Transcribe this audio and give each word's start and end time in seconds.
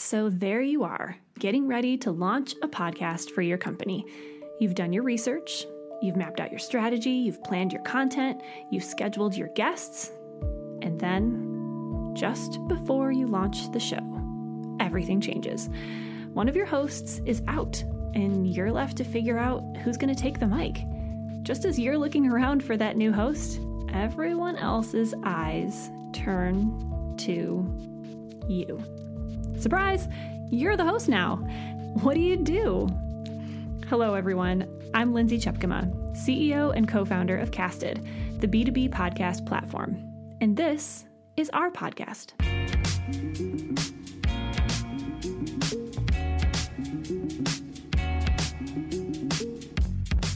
So 0.00 0.30
there 0.30 0.62
you 0.62 0.84
are, 0.84 1.16
getting 1.40 1.66
ready 1.66 1.98
to 1.98 2.12
launch 2.12 2.54
a 2.62 2.68
podcast 2.68 3.30
for 3.32 3.42
your 3.42 3.58
company. 3.58 4.06
You've 4.60 4.76
done 4.76 4.92
your 4.92 5.02
research, 5.02 5.66
you've 6.00 6.14
mapped 6.14 6.38
out 6.38 6.52
your 6.52 6.60
strategy, 6.60 7.10
you've 7.10 7.42
planned 7.42 7.72
your 7.72 7.82
content, 7.82 8.40
you've 8.70 8.84
scheduled 8.84 9.36
your 9.36 9.48
guests, 9.48 10.12
and 10.82 11.00
then, 11.00 12.14
just 12.16 12.60
before 12.68 13.10
you 13.10 13.26
launch 13.26 13.72
the 13.72 13.80
show, 13.80 13.98
everything 14.78 15.20
changes. 15.20 15.68
One 16.32 16.48
of 16.48 16.54
your 16.54 16.66
hosts 16.66 17.20
is 17.26 17.42
out, 17.48 17.82
and 18.14 18.46
you're 18.46 18.70
left 18.70 18.98
to 18.98 19.04
figure 19.04 19.36
out 19.36 19.64
who's 19.78 19.96
going 19.96 20.14
to 20.14 20.22
take 20.22 20.38
the 20.38 20.46
mic. 20.46 20.78
Just 21.42 21.64
as 21.64 21.76
you're 21.76 21.98
looking 21.98 22.28
around 22.28 22.62
for 22.62 22.76
that 22.76 22.96
new 22.96 23.12
host, 23.12 23.58
everyone 23.92 24.54
else's 24.58 25.12
eyes 25.24 25.90
turn 26.12 27.16
to 27.18 27.66
you. 28.48 28.80
Surprise, 29.58 30.08
you're 30.50 30.76
the 30.76 30.84
host 30.84 31.08
now. 31.08 31.36
What 32.02 32.14
do 32.14 32.20
you 32.20 32.36
do? 32.36 32.86
Hello, 33.88 34.14
everyone. 34.14 34.68
I'm 34.94 35.12
Lindsay 35.12 35.38
Tjepkema, 35.38 36.14
CEO 36.16 36.72
and 36.76 36.86
co 36.86 37.04
founder 37.04 37.36
of 37.36 37.50
Casted, 37.50 38.06
the 38.40 38.46
B2B 38.46 38.90
podcast 38.90 39.46
platform. 39.46 39.96
And 40.40 40.56
this 40.56 41.06
is 41.36 41.50
our 41.50 41.70
podcast. 41.70 42.34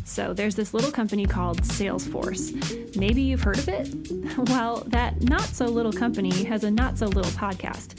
So, 0.05 0.35
there's 0.35 0.57
this 0.57 0.75
little 0.75 0.91
company 0.91 1.27
called 1.27 1.63
Salesforce. 1.63 2.97
Maybe 2.97 3.23
you've 3.23 3.43
heard 3.43 3.59
of 3.59 3.69
it? 3.69 3.95
Well, 4.49 4.83
that 4.89 5.23
not 5.23 5.43
so 5.43 5.67
little 5.67 5.93
company 5.93 6.45
has 6.45 6.65
a 6.65 6.71
not 6.71 6.99
so 6.99 7.07
little 7.07 7.31
podcast. 7.33 7.95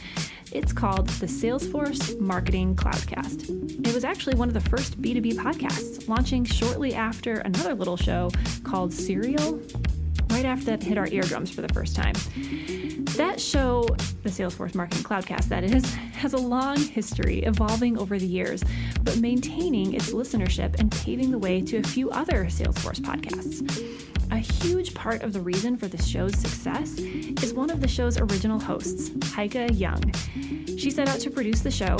It's 0.53 0.71
called 0.71 1.07
the 1.09 1.25
Salesforce 1.25 2.19
Marketing 2.19 2.75
Cloudcast. 2.75 3.87
It 3.87 3.91
was 3.91 4.03
actually 4.03 4.35
one 4.35 4.47
of 4.47 4.53
the 4.53 4.61
first 4.61 5.01
B2B 5.01 5.33
podcasts, 5.33 6.07
launching 6.07 6.45
shortly 6.45 6.93
after 6.93 7.39
another 7.39 7.73
little 7.73 7.97
show 7.97 8.29
called 8.63 8.93
Serial, 8.93 9.59
right 10.29 10.45
after 10.45 10.65
that 10.65 10.83
hit 10.83 10.99
our 10.99 11.07
eardrums 11.07 11.49
for 11.49 11.61
the 11.61 11.73
first 11.73 11.95
time. 11.95 12.13
That 13.17 13.39
show, 13.39 13.87
the 14.21 14.29
Salesforce 14.29 14.75
Marketing 14.75 15.03
Cloudcast, 15.03 15.45
that 15.45 15.63
is, 15.63 15.91
has 16.13 16.33
a 16.33 16.37
long 16.37 16.77
history 16.77 17.41
evolving 17.41 17.97
over 17.97 18.19
the 18.19 18.27
years, 18.27 18.63
but 19.01 19.17
maintaining 19.17 19.95
its 19.95 20.11
listenership 20.11 20.79
and 20.79 20.91
paving 20.91 21.31
the 21.31 21.39
way 21.39 21.61
to 21.61 21.77
a 21.77 21.83
few 21.83 22.11
other 22.11 22.45
Salesforce 22.45 22.99
podcasts. 22.99 24.02
Part 24.95 25.23
of 25.23 25.33
the 25.33 25.41
reason 25.41 25.75
for 25.77 25.87
the 25.87 26.01
show's 26.01 26.37
success 26.37 26.97
is 26.97 27.53
one 27.53 27.69
of 27.69 27.81
the 27.81 27.87
show's 27.87 28.17
original 28.17 28.59
hosts, 28.59 29.11
Heike 29.33 29.71
Young. 29.71 30.13
She 30.77 30.89
set 30.89 31.07
out 31.07 31.19
to 31.21 31.29
produce 31.29 31.61
the 31.61 31.71
show, 31.71 31.97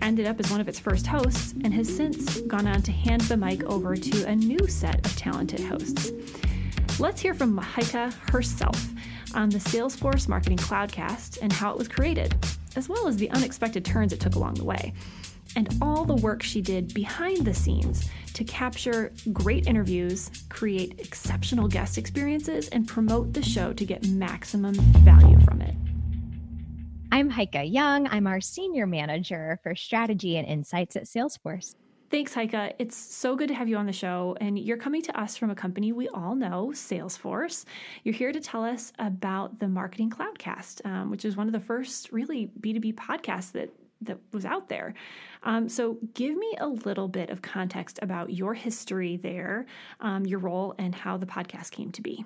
ended 0.00 0.26
up 0.26 0.40
as 0.40 0.50
one 0.50 0.60
of 0.60 0.68
its 0.68 0.78
first 0.78 1.06
hosts, 1.06 1.52
and 1.64 1.74
has 1.74 1.94
since 1.94 2.40
gone 2.42 2.66
on 2.66 2.82
to 2.82 2.92
hand 2.92 3.22
the 3.22 3.36
mic 3.36 3.62
over 3.64 3.96
to 3.96 4.24
a 4.24 4.34
new 4.34 4.66
set 4.68 5.04
of 5.04 5.16
talented 5.16 5.60
hosts. 5.60 6.12
Let's 6.98 7.20
hear 7.20 7.34
from 7.34 7.56
Heike 7.58 8.12
herself 8.30 8.88
on 9.34 9.50
the 9.50 9.58
Salesforce 9.58 10.28
Marketing 10.28 10.58
Cloudcast 10.58 11.38
and 11.42 11.52
how 11.52 11.72
it 11.72 11.78
was 11.78 11.88
created, 11.88 12.34
as 12.74 12.88
well 12.88 13.06
as 13.06 13.16
the 13.16 13.30
unexpected 13.30 13.84
turns 13.84 14.12
it 14.12 14.20
took 14.20 14.34
along 14.34 14.54
the 14.54 14.64
way 14.64 14.94
and 15.56 15.74
all 15.80 16.04
the 16.04 16.16
work 16.16 16.42
she 16.42 16.60
did 16.60 16.92
behind 16.94 17.44
the 17.44 17.54
scenes 17.54 18.08
to 18.36 18.44
capture 18.44 19.14
great 19.32 19.66
interviews, 19.66 20.30
create 20.50 21.00
exceptional 21.00 21.68
guest 21.68 21.96
experiences, 21.96 22.68
and 22.68 22.86
promote 22.86 23.32
the 23.32 23.42
show 23.42 23.72
to 23.72 23.84
get 23.86 24.06
maximum 24.08 24.74
value 24.74 25.40
from 25.40 25.62
it. 25.62 25.74
I'm 27.10 27.30
Heike 27.30 27.56
Young. 27.64 28.06
I'm 28.08 28.26
our 28.26 28.42
senior 28.42 28.86
manager 28.86 29.58
for 29.62 29.74
strategy 29.74 30.36
and 30.36 30.46
insights 30.46 30.96
at 30.96 31.04
Salesforce. 31.04 31.76
Thanks, 32.10 32.34
Heike. 32.34 32.74
It's 32.78 32.94
so 32.94 33.36
good 33.36 33.48
to 33.48 33.54
have 33.54 33.70
you 33.70 33.78
on 33.78 33.86
the 33.86 33.92
show. 33.92 34.36
And 34.38 34.58
you're 34.58 34.76
coming 34.76 35.00
to 35.02 35.18
us 35.18 35.38
from 35.38 35.48
a 35.48 35.54
company 35.54 35.92
we 35.92 36.08
all 36.08 36.34
know, 36.34 36.72
Salesforce. 36.74 37.64
You're 38.04 38.14
here 38.14 38.32
to 38.32 38.40
tell 38.40 38.62
us 38.62 38.92
about 38.98 39.58
the 39.60 39.66
Marketing 39.66 40.10
Cloudcast, 40.10 40.84
um, 40.84 41.10
which 41.10 41.24
is 41.24 41.38
one 41.38 41.46
of 41.46 41.54
the 41.54 41.60
first 41.60 42.12
really 42.12 42.50
B2B 42.60 42.96
podcasts 42.96 43.52
that 43.52 43.70
that 44.02 44.18
was 44.32 44.44
out 44.44 44.68
there. 44.68 44.94
Um, 45.42 45.68
so, 45.68 45.98
give 46.14 46.36
me 46.36 46.54
a 46.58 46.66
little 46.66 47.08
bit 47.08 47.30
of 47.30 47.42
context 47.42 47.98
about 48.02 48.30
your 48.30 48.54
history 48.54 49.16
there, 49.16 49.66
um, 50.00 50.26
your 50.26 50.38
role, 50.38 50.74
and 50.78 50.94
how 50.94 51.16
the 51.16 51.26
podcast 51.26 51.70
came 51.70 51.92
to 51.92 52.02
be. 52.02 52.24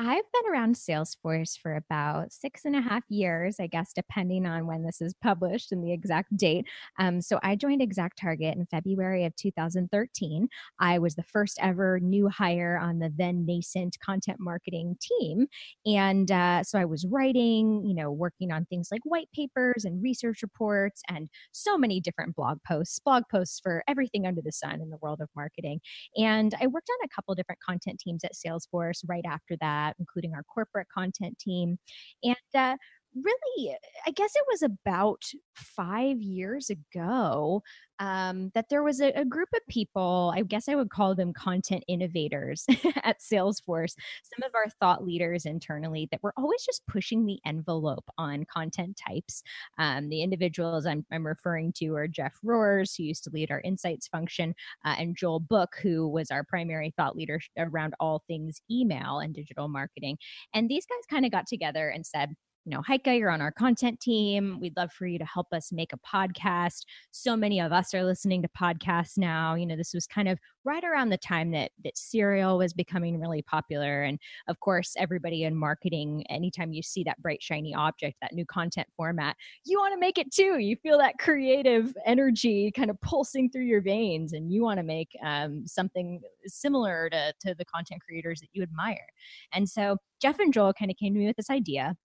I've 0.00 0.30
been 0.32 0.52
around 0.52 0.76
Salesforce 0.76 1.58
for 1.58 1.74
about 1.74 2.32
six 2.32 2.64
and 2.64 2.76
a 2.76 2.80
half 2.80 3.02
years, 3.08 3.56
I 3.58 3.66
guess, 3.66 3.92
depending 3.92 4.46
on 4.46 4.64
when 4.64 4.84
this 4.84 5.00
is 5.00 5.12
published 5.20 5.72
and 5.72 5.82
the 5.82 5.92
exact 5.92 6.36
date. 6.36 6.66
Um, 7.00 7.20
so 7.20 7.40
I 7.42 7.56
joined 7.56 7.80
ExactTarget 7.80 8.54
in 8.54 8.64
February 8.66 9.24
of 9.24 9.34
2013. 9.34 10.48
I 10.78 11.00
was 11.00 11.16
the 11.16 11.24
first 11.24 11.58
ever 11.60 11.98
new 11.98 12.28
hire 12.28 12.78
on 12.80 13.00
the 13.00 13.12
then 13.18 13.44
nascent 13.44 13.96
content 13.98 14.38
marketing 14.38 14.96
team. 15.00 15.48
And 15.84 16.30
uh, 16.30 16.62
so 16.62 16.78
I 16.78 16.84
was 16.84 17.04
writing, 17.04 17.84
you 17.84 17.94
know, 17.96 18.12
working 18.12 18.52
on 18.52 18.66
things 18.66 18.90
like 18.92 19.00
white 19.02 19.28
papers 19.34 19.84
and 19.84 20.00
research 20.00 20.42
reports 20.42 21.02
and 21.08 21.28
so 21.50 21.76
many 21.76 22.00
different 22.00 22.36
blog 22.36 22.58
posts, 22.62 23.00
blog 23.00 23.24
posts 23.32 23.58
for 23.60 23.82
everything 23.88 24.28
under 24.28 24.42
the 24.42 24.52
sun 24.52 24.80
in 24.80 24.90
the 24.90 24.98
world 25.02 25.20
of 25.20 25.28
marketing. 25.34 25.80
And 26.16 26.54
I 26.62 26.68
worked 26.68 26.88
on 26.88 27.04
a 27.04 27.12
couple 27.12 27.34
different 27.34 27.60
content 27.60 27.98
teams 27.98 28.22
at 28.22 28.34
Salesforce 28.34 29.02
right 29.08 29.24
after 29.26 29.56
that 29.60 29.87
including 29.98 30.34
our 30.34 30.42
corporate 30.42 30.88
content 30.88 31.38
team. 31.38 31.78
And 32.22 32.36
uh, 32.54 32.76
really, 33.22 33.76
I 34.06 34.10
guess 34.10 34.32
it 34.34 34.44
was 34.50 34.62
about 34.62 35.22
five 35.54 36.20
years 36.20 36.70
ago 36.70 37.62
um, 38.00 38.50
that 38.54 38.68
there 38.68 38.82
was 38.82 39.00
a, 39.00 39.10
a, 39.12 39.24
group 39.24 39.48
of 39.54 39.60
people, 39.68 40.32
I 40.34 40.42
guess 40.42 40.68
I 40.68 40.74
would 40.74 40.90
call 40.90 41.14
them 41.14 41.32
content 41.32 41.84
innovators 41.88 42.64
at 43.02 43.20
Salesforce, 43.20 43.94
some 44.22 44.46
of 44.46 44.54
our 44.54 44.68
thought 44.80 45.04
leaders 45.04 45.46
internally 45.46 46.08
that 46.12 46.22
were 46.22 46.32
always 46.36 46.64
just 46.64 46.86
pushing 46.86 47.26
the 47.26 47.38
envelope 47.44 48.04
on 48.16 48.44
content 48.44 49.00
types. 49.04 49.42
Um, 49.78 50.08
the 50.08 50.22
individuals 50.22 50.86
I'm, 50.86 51.04
I'm, 51.12 51.26
referring 51.26 51.72
to 51.78 51.94
are 51.96 52.08
Jeff 52.08 52.34
Rohrs, 52.44 52.96
who 52.96 53.02
used 53.02 53.24
to 53.24 53.30
lead 53.30 53.50
our 53.50 53.60
insights 53.64 54.06
function, 54.08 54.54
uh, 54.84 54.94
and 54.98 55.16
Joel 55.16 55.40
Book, 55.40 55.70
who 55.82 56.08
was 56.08 56.30
our 56.30 56.44
primary 56.44 56.92
thought 56.96 57.16
leader 57.16 57.40
around 57.58 57.94
all 58.00 58.22
things 58.28 58.60
email 58.70 59.18
and 59.18 59.34
digital 59.34 59.68
marketing. 59.68 60.18
And 60.54 60.68
these 60.68 60.86
guys 60.86 61.04
kind 61.10 61.24
of 61.24 61.32
got 61.32 61.46
together 61.46 61.88
and 61.88 62.06
said, 62.06 62.34
you 62.68 62.74
know, 62.74 62.82
Heike, 62.82 63.06
you're 63.06 63.30
on 63.30 63.40
our 63.40 63.50
content 63.50 63.98
team. 63.98 64.58
We'd 64.60 64.76
love 64.76 64.92
for 64.92 65.06
you 65.06 65.18
to 65.18 65.24
help 65.24 65.46
us 65.54 65.72
make 65.72 65.94
a 65.94 65.98
podcast. 66.00 66.84
So 67.12 67.34
many 67.34 67.62
of 67.62 67.72
us 67.72 67.94
are 67.94 68.04
listening 68.04 68.42
to 68.42 68.48
podcasts 68.48 69.16
now. 69.16 69.54
You 69.54 69.64
know, 69.64 69.74
this 69.74 69.94
was 69.94 70.06
kind 70.06 70.28
of 70.28 70.38
right 70.66 70.84
around 70.84 71.08
the 71.08 71.16
time 71.16 71.50
that 71.52 71.70
that 71.82 71.96
Serial 71.96 72.58
was 72.58 72.74
becoming 72.74 73.18
really 73.18 73.40
popular. 73.40 74.02
And 74.02 74.18
of 74.48 74.60
course, 74.60 74.92
everybody 74.98 75.44
in 75.44 75.56
marketing, 75.56 76.26
anytime 76.28 76.74
you 76.74 76.82
see 76.82 77.02
that 77.04 77.22
bright, 77.22 77.42
shiny 77.42 77.74
object, 77.74 78.18
that 78.20 78.34
new 78.34 78.44
content 78.44 78.86
format, 78.94 79.34
you 79.64 79.78
want 79.78 79.94
to 79.94 79.98
make 79.98 80.18
it 80.18 80.30
too. 80.30 80.58
You 80.58 80.76
feel 80.76 80.98
that 80.98 81.18
creative 81.18 81.96
energy 82.04 82.70
kind 82.70 82.90
of 82.90 83.00
pulsing 83.00 83.48
through 83.48 83.64
your 83.64 83.80
veins, 83.80 84.34
and 84.34 84.52
you 84.52 84.62
want 84.62 84.76
to 84.76 84.84
make 84.84 85.08
um, 85.24 85.66
something 85.66 86.20
similar 86.44 87.08
to, 87.08 87.32
to 87.46 87.54
the 87.54 87.64
content 87.64 88.02
creators 88.06 88.40
that 88.40 88.50
you 88.52 88.62
admire. 88.62 89.06
And 89.54 89.66
so 89.66 89.96
Jeff 90.20 90.38
and 90.38 90.52
Joel 90.52 90.74
kind 90.74 90.90
of 90.90 90.98
came 90.98 91.14
to 91.14 91.18
me 91.18 91.26
with 91.26 91.36
this 91.36 91.48
idea 91.48 91.96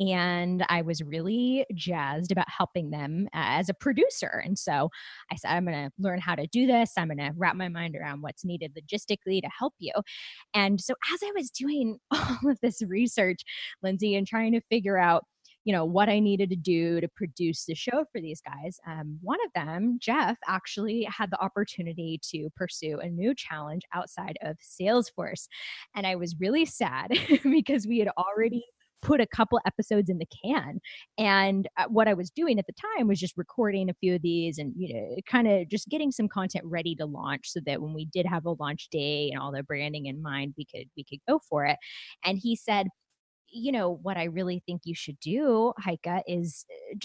and 0.00 0.64
I 0.68 0.82
was 0.82 1.02
really 1.02 1.66
jazzed 1.74 2.32
about 2.32 2.48
helping 2.48 2.90
them 2.90 3.28
as 3.32 3.68
a 3.68 3.74
producer. 3.74 4.42
And 4.44 4.58
so 4.58 4.90
I 5.30 5.36
said, 5.36 5.50
I'm 5.50 5.64
going 5.64 5.88
to 5.88 5.92
learn 5.98 6.20
how 6.20 6.34
to 6.34 6.46
do 6.46 6.66
this. 6.66 6.92
I'm 6.96 7.08
going 7.08 7.18
to 7.18 7.32
wrap 7.36 7.56
my 7.56 7.68
mind 7.68 7.96
around 7.96 8.22
what's 8.22 8.44
needed 8.44 8.76
logistically 8.76 9.40
to 9.42 9.48
help 9.56 9.74
you. 9.78 9.92
And 10.52 10.80
so 10.80 10.94
as 11.12 11.20
I 11.22 11.32
was 11.36 11.50
doing 11.50 11.98
all 12.10 12.50
of 12.50 12.58
this 12.60 12.82
research, 12.82 13.42
Lindsay, 13.82 14.16
and 14.16 14.26
trying 14.26 14.52
to 14.52 14.60
figure 14.70 14.98
out 14.98 15.24
you 15.64 15.72
know 15.72 15.84
what 15.84 16.08
i 16.08 16.18
needed 16.18 16.50
to 16.50 16.56
do 16.56 17.00
to 17.00 17.08
produce 17.08 17.64
the 17.64 17.74
show 17.74 18.04
for 18.12 18.20
these 18.20 18.40
guys 18.42 18.78
um, 18.86 19.18
one 19.22 19.38
of 19.44 19.52
them 19.54 19.98
jeff 20.00 20.36
actually 20.46 21.04
had 21.04 21.30
the 21.30 21.40
opportunity 21.40 22.20
to 22.22 22.48
pursue 22.54 22.98
a 23.00 23.08
new 23.08 23.34
challenge 23.34 23.82
outside 23.94 24.36
of 24.42 24.56
salesforce 24.58 25.46
and 25.96 26.06
i 26.06 26.14
was 26.14 26.36
really 26.38 26.64
sad 26.66 27.08
because 27.42 27.86
we 27.86 27.98
had 27.98 28.08
already 28.18 28.62
put 29.04 29.20
a 29.20 29.26
couple 29.26 29.60
episodes 29.66 30.10
in 30.10 30.18
the 30.18 30.26
can. 30.44 30.80
And 31.18 31.68
uh, 31.76 31.84
what 31.88 32.08
I 32.08 32.14
was 32.14 32.30
doing 32.30 32.58
at 32.58 32.66
the 32.66 32.72
time 32.96 33.06
was 33.06 33.20
just 33.20 33.36
recording 33.36 33.88
a 33.88 33.94
few 33.94 34.14
of 34.16 34.22
these 34.22 34.58
and, 34.58 34.72
you 34.76 34.94
know, 34.94 35.16
kind 35.26 35.46
of 35.46 35.68
just 35.68 35.88
getting 35.88 36.10
some 36.10 36.26
content 36.26 36.64
ready 36.66 36.94
to 36.96 37.04
launch 37.06 37.50
so 37.50 37.60
that 37.66 37.80
when 37.80 37.94
we 37.94 38.06
did 38.06 38.26
have 38.26 38.46
a 38.46 38.56
launch 38.58 38.88
day 38.90 39.30
and 39.30 39.40
all 39.40 39.52
the 39.52 39.62
branding 39.62 40.06
in 40.06 40.22
mind, 40.22 40.54
we 40.56 40.64
could, 40.64 40.88
we 40.96 41.04
could 41.04 41.20
go 41.28 41.38
for 41.48 41.66
it. 41.66 41.76
And 42.24 42.38
he 42.42 42.56
said, 42.56 42.88
you 43.52 43.70
know, 43.70 44.00
what 44.02 44.16
I 44.16 44.24
really 44.24 44.62
think 44.66 44.82
you 44.84 44.94
should 44.96 45.20
do, 45.20 45.72
Heike, 45.78 46.24
is 46.26 46.64
uh, 46.70 46.96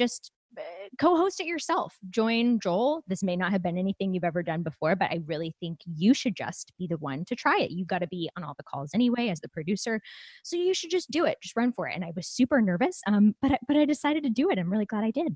just 0.56 0.68
co-host 1.00 1.40
it 1.40 1.48
yourself. 1.48 1.96
Join 2.10 2.60
joel. 2.60 3.04
This 3.08 3.24
may 3.24 3.36
not 3.36 3.52
have 3.52 3.64
been 3.64 3.78
anything 3.78 4.14
you've 4.14 4.24
ever 4.24 4.44
done 4.44 4.64
before 4.64 4.96
but 4.96 5.12
i 5.12 5.20
really 5.26 5.56
think 5.60 5.80
you 5.86 6.14
should 6.14 6.36
just 6.36 6.74
be 6.78 6.88
the 6.88 6.98
one 6.98 7.26
to 7.26 7.36
try 7.36 7.60
it. 7.60 7.72
You've 7.72 7.88
got 7.88 8.00
to 8.00 8.08
be 8.08 8.30
on 8.38 8.44
all 8.44 8.56
the 8.58 8.64
calls 8.64 8.92
anyway 8.94 9.30
as 9.30 9.40
the 9.40 9.50
producer 9.50 10.02
so 10.44 10.56
you 10.56 10.74
should 10.74 10.92
just 10.92 11.12
do 11.12 11.26
it. 11.26 11.38
Just 11.42 11.56
run 11.56 11.74
for 11.74 11.88
it. 11.88 11.96
And 11.96 12.04
i 12.04 12.12
was 12.16 12.28
super 12.28 12.62
nervous 12.62 13.02
um, 13.08 13.36
but 13.42 13.52
I, 13.54 13.58
but 13.68 13.78
i 13.78 13.86
decided 13.86 14.24
to 14.24 14.30
do 14.30 14.50
it. 14.50 14.58
I'm 14.58 14.72
really 14.72 14.86
glad 14.86 15.04
i 15.04 15.12
did. 15.12 15.36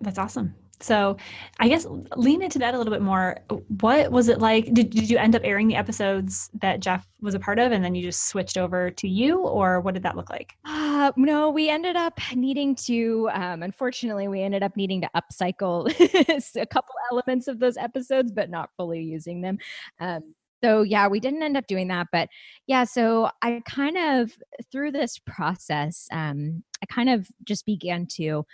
That's 0.00 0.18
awesome. 0.18 0.54
So, 0.80 1.16
I 1.58 1.68
guess 1.68 1.86
lean 2.16 2.42
into 2.42 2.58
that 2.58 2.74
a 2.74 2.78
little 2.78 2.92
bit 2.92 3.02
more. 3.02 3.38
What 3.80 4.12
was 4.12 4.28
it 4.28 4.40
like? 4.40 4.72
Did, 4.74 4.90
did 4.90 5.08
you 5.08 5.16
end 5.18 5.34
up 5.34 5.42
airing 5.44 5.68
the 5.68 5.76
episodes 5.76 6.50
that 6.60 6.80
Jeff 6.80 7.06
was 7.20 7.34
a 7.34 7.38
part 7.38 7.58
of 7.58 7.72
and 7.72 7.84
then 7.84 7.94
you 7.94 8.02
just 8.02 8.28
switched 8.28 8.58
over 8.58 8.90
to 8.90 9.08
you, 9.08 9.38
or 9.40 9.80
what 9.80 9.94
did 9.94 10.02
that 10.02 10.16
look 10.16 10.30
like? 10.30 10.54
Uh, 10.64 11.12
no, 11.16 11.50
we 11.50 11.68
ended 11.68 11.96
up 11.96 12.18
needing 12.34 12.74
to, 12.74 13.28
um, 13.32 13.62
unfortunately, 13.62 14.28
we 14.28 14.42
ended 14.42 14.62
up 14.62 14.76
needing 14.76 15.00
to 15.00 15.10
upcycle 15.16 15.86
a 16.56 16.66
couple 16.66 16.94
elements 17.10 17.48
of 17.48 17.58
those 17.58 17.76
episodes, 17.76 18.32
but 18.32 18.50
not 18.50 18.70
fully 18.76 19.02
using 19.02 19.40
them. 19.40 19.58
Um, 20.00 20.34
so 20.64 20.82
yeah 20.82 21.06
we 21.06 21.20
didn't 21.20 21.42
end 21.42 21.56
up 21.56 21.66
doing 21.66 21.88
that 21.88 22.06
but 22.10 22.28
yeah 22.66 22.84
so 22.84 23.30
i 23.42 23.62
kind 23.66 23.96
of 23.96 24.32
through 24.72 24.90
this 24.90 25.18
process 25.18 26.08
um 26.12 26.62
i 26.82 26.86
kind 26.86 27.10
of 27.10 27.28
just 27.44 27.66
began 27.66 28.06
to 28.06 28.44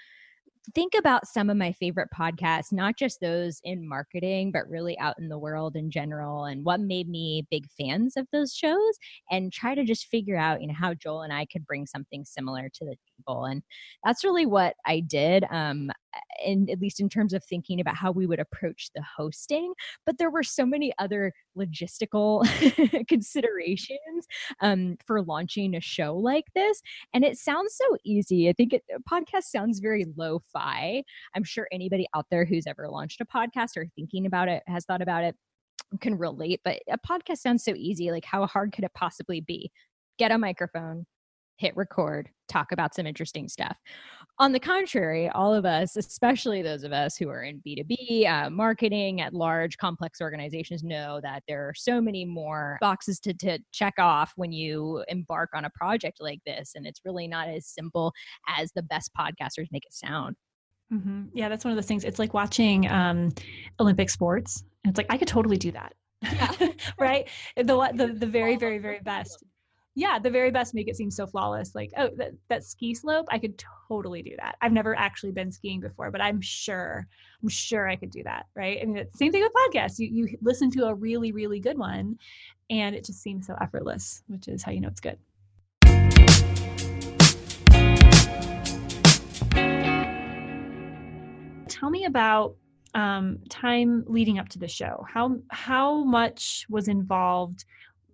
think 0.74 0.94
about 0.96 1.26
some 1.26 1.50
of 1.50 1.56
my 1.56 1.72
favorite 1.72 2.08
podcasts, 2.16 2.72
not 2.72 2.96
just 2.96 3.20
those 3.20 3.60
in 3.64 3.88
marketing, 3.88 4.52
but 4.52 4.68
really 4.68 4.98
out 4.98 5.18
in 5.18 5.28
the 5.28 5.38
world 5.38 5.76
in 5.76 5.90
general, 5.90 6.44
and 6.44 6.64
what 6.64 6.80
made 6.80 7.08
me 7.08 7.46
big 7.50 7.66
fans 7.78 8.16
of 8.16 8.26
those 8.32 8.54
shows, 8.54 8.98
and 9.30 9.52
try 9.52 9.74
to 9.74 9.84
just 9.84 10.06
figure 10.06 10.36
out, 10.36 10.60
you 10.60 10.68
know, 10.68 10.74
how 10.74 10.94
Joel 10.94 11.22
and 11.22 11.32
I 11.32 11.46
could 11.46 11.66
bring 11.66 11.86
something 11.86 12.24
similar 12.24 12.68
to 12.74 12.84
the 12.84 12.96
table. 13.26 13.44
And 13.44 13.62
that's 14.04 14.24
really 14.24 14.46
what 14.46 14.74
I 14.86 15.00
did. 15.00 15.44
Um, 15.50 15.90
in 16.44 16.68
at 16.70 16.80
least 16.80 17.00
in 17.00 17.08
terms 17.08 17.32
of 17.32 17.44
thinking 17.44 17.80
about 17.80 17.96
how 17.96 18.10
we 18.10 18.26
would 18.26 18.40
approach 18.40 18.90
the 18.94 19.02
hosting 19.16 19.72
but 20.04 20.18
there 20.18 20.30
were 20.30 20.42
so 20.42 20.66
many 20.66 20.92
other 20.98 21.32
logistical 21.56 22.44
considerations 23.08 24.26
um, 24.60 24.96
for 25.06 25.22
launching 25.22 25.74
a 25.74 25.80
show 25.80 26.16
like 26.16 26.46
this 26.54 26.82
and 27.14 27.24
it 27.24 27.38
sounds 27.38 27.74
so 27.74 27.96
easy 28.04 28.48
i 28.48 28.52
think 28.52 28.72
it, 28.72 28.82
a 28.94 29.00
podcast 29.10 29.44
sounds 29.44 29.78
very 29.78 30.06
lo-fi 30.54 31.02
i'm 31.34 31.44
sure 31.44 31.66
anybody 31.72 32.06
out 32.14 32.26
there 32.30 32.44
who's 32.44 32.66
ever 32.66 32.88
launched 32.88 33.20
a 33.20 33.24
podcast 33.24 33.76
or 33.76 33.86
thinking 33.96 34.26
about 34.26 34.48
it 34.48 34.62
has 34.66 34.84
thought 34.84 35.02
about 35.02 35.24
it 35.24 35.36
can 36.00 36.16
relate 36.16 36.60
but 36.64 36.80
a 36.88 36.98
podcast 36.98 37.38
sounds 37.38 37.64
so 37.64 37.72
easy. 37.76 38.10
Like 38.10 38.24
how 38.24 38.46
hard 38.46 38.72
could 38.72 38.84
it 38.84 38.94
possibly 38.94 39.40
be? 39.40 39.70
Get 40.18 40.32
a 40.32 40.38
microphone 40.38 41.06
hit 41.62 41.76
record, 41.76 42.28
talk 42.48 42.72
about 42.72 42.92
some 42.92 43.06
interesting 43.06 43.48
stuff. 43.48 43.76
On 44.40 44.50
the 44.50 44.58
contrary, 44.58 45.28
all 45.28 45.54
of 45.54 45.64
us, 45.64 45.96
especially 45.96 46.60
those 46.60 46.82
of 46.82 46.92
us 46.92 47.16
who 47.16 47.28
are 47.28 47.44
in 47.44 47.62
B2B, 47.64 48.28
uh, 48.28 48.50
marketing 48.50 49.20
at 49.20 49.32
large, 49.32 49.76
complex 49.76 50.20
organizations, 50.20 50.82
know 50.82 51.20
that 51.22 51.44
there 51.46 51.68
are 51.68 51.74
so 51.76 52.00
many 52.00 52.24
more 52.24 52.78
boxes 52.80 53.20
to, 53.20 53.32
to 53.34 53.60
check 53.70 53.94
off 53.98 54.32
when 54.34 54.50
you 54.50 55.04
embark 55.06 55.50
on 55.54 55.64
a 55.64 55.70
project 55.70 56.16
like 56.20 56.40
this. 56.44 56.72
And 56.74 56.84
it's 56.84 57.00
really 57.04 57.28
not 57.28 57.46
as 57.46 57.68
simple 57.68 58.12
as 58.58 58.72
the 58.72 58.82
best 58.82 59.12
podcasters 59.16 59.68
make 59.70 59.86
it 59.86 59.94
sound. 59.94 60.34
Mm-hmm. 60.92 61.26
Yeah, 61.32 61.48
that's 61.48 61.64
one 61.64 61.70
of 61.70 61.76
those 61.76 61.86
things. 61.86 62.02
It's 62.02 62.18
like 62.18 62.34
watching 62.34 62.90
um, 62.90 63.32
Olympic 63.78 64.10
sports. 64.10 64.64
And 64.84 64.90
it's 64.90 64.98
like, 64.98 65.06
I 65.10 65.16
could 65.16 65.28
totally 65.28 65.58
do 65.58 65.70
that. 65.70 65.94
Yeah. 66.22 66.68
right? 66.98 67.28
The, 67.56 67.92
the, 67.94 68.16
the 68.18 68.26
very, 68.38 68.56
very, 68.56 68.78
very 68.78 68.98
best 68.98 69.44
yeah, 69.94 70.18
the 70.18 70.30
very 70.30 70.50
best 70.50 70.74
make 70.74 70.88
it 70.88 70.96
seem 70.96 71.10
so 71.10 71.26
flawless. 71.26 71.74
Like, 71.74 71.92
oh, 71.98 72.08
that, 72.16 72.32
that 72.48 72.64
ski 72.64 72.94
slope, 72.94 73.26
I 73.30 73.38
could 73.38 73.62
totally 73.88 74.22
do 74.22 74.34
that. 74.38 74.56
I've 74.62 74.72
never 74.72 74.96
actually 74.96 75.32
been 75.32 75.52
skiing 75.52 75.80
before, 75.80 76.10
but 76.10 76.22
I'm 76.22 76.40
sure, 76.40 77.06
I'm 77.42 77.48
sure 77.48 77.88
I 77.88 77.96
could 77.96 78.10
do 78.10 78.22
that. 78.22 78.46
Right. 78.56 78.78
I 78.80 78.86
mean, 78.86 78.96
it's 78.96 79.18
same 79.18 79.32
thing 79.32 79.42
with 79.42 79.52
podcasts. 79.52 79.98
You, 79.98 80.08
you 80.08 80.38
listen 80.40 80.70
to 80.72 80.86
a 80.86 80.94
really, 80.94 81.32
really 81.32 81.60
good 81.60 81.76
one 81.76 82.18
and 82.70 82.94
it 82.94 83.04
just 83.04 83.22
seems 83.22 83.46
so 83.46 83.54
effortless, 83.60 84.22
which 84.28 84.48
is 84.48 84.62
how 84.62 84.72
you 84.72 84.80
know 84.80 84.88
it's 84.88 85.00
good. 85.00 85.18
Tell 91.68 91.90
me 91.90 92.06
about 92.06 92.56
um, 92.94 93.38
time 93.50 94.04
leading 94.06 94.38
up 94.38 94.48
to 94.50 94.58
the 94.58 94.68
show. 94.68 95.04
How 95.08 95.36
how 95.50 96.04
much 96.04 96.66
was 96.70 96.88
involved 96.88 97.64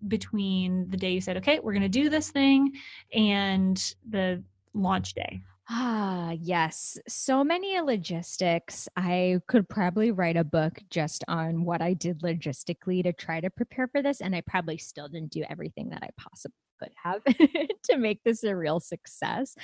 between 0.06 0.88
the 0.90 0.96
day 0.96 1.12
you 1.12 1.20
said, 1.20 1.36
okay, 1.38 1.58
we're 1.60 1.72
going 1.72 1.82
to 1.82 1.88
do 1.88 2.08
this 2.08 2.30
thing 2.30 2.72
and 3.12 3.94
the 4.08 4.42
launch 4.74 5.14
day? 5.14 5.42
Ah, 5.70 6.30
yes. 6.30 6.96
So 7.06 7.44
many 7.44 7.78
logistics. 7.80 8.88
I 8.96 9.40
could 9.48 9.68
probably 9.68 10.12
write 10.12 10.38
a 10.38 10.44
book 10.44 10.78
just 10.88 11.24
on 11.28 11.64
what 11.64 11.82
I 11.82 11.92
did 11.92 12.20
logistically 12.22 13.02
to 13.02 13.12
try 13.12 13.40
to 13.40 13.50
prepare 13.50 13.86
for 13.88 14.02
this. 14.02 14.22
And 14.22 14.34
I 14.34 14.40
probably 14.40 14.78
still 14.78 15.08
didn't 15.08 15.30
do 15.30 15.44
everything 15.48 15.90
that 15.90 16.02
I 16.02 16.08
possibly 16.16 16.54
could 16.78 16.92
have 17.02 17.22
to 17.84 17.96
make 17.96 18.22
this 18.24 18.44
a 18.44 18.56
real 18.56 18.80
success. 18.80 19.54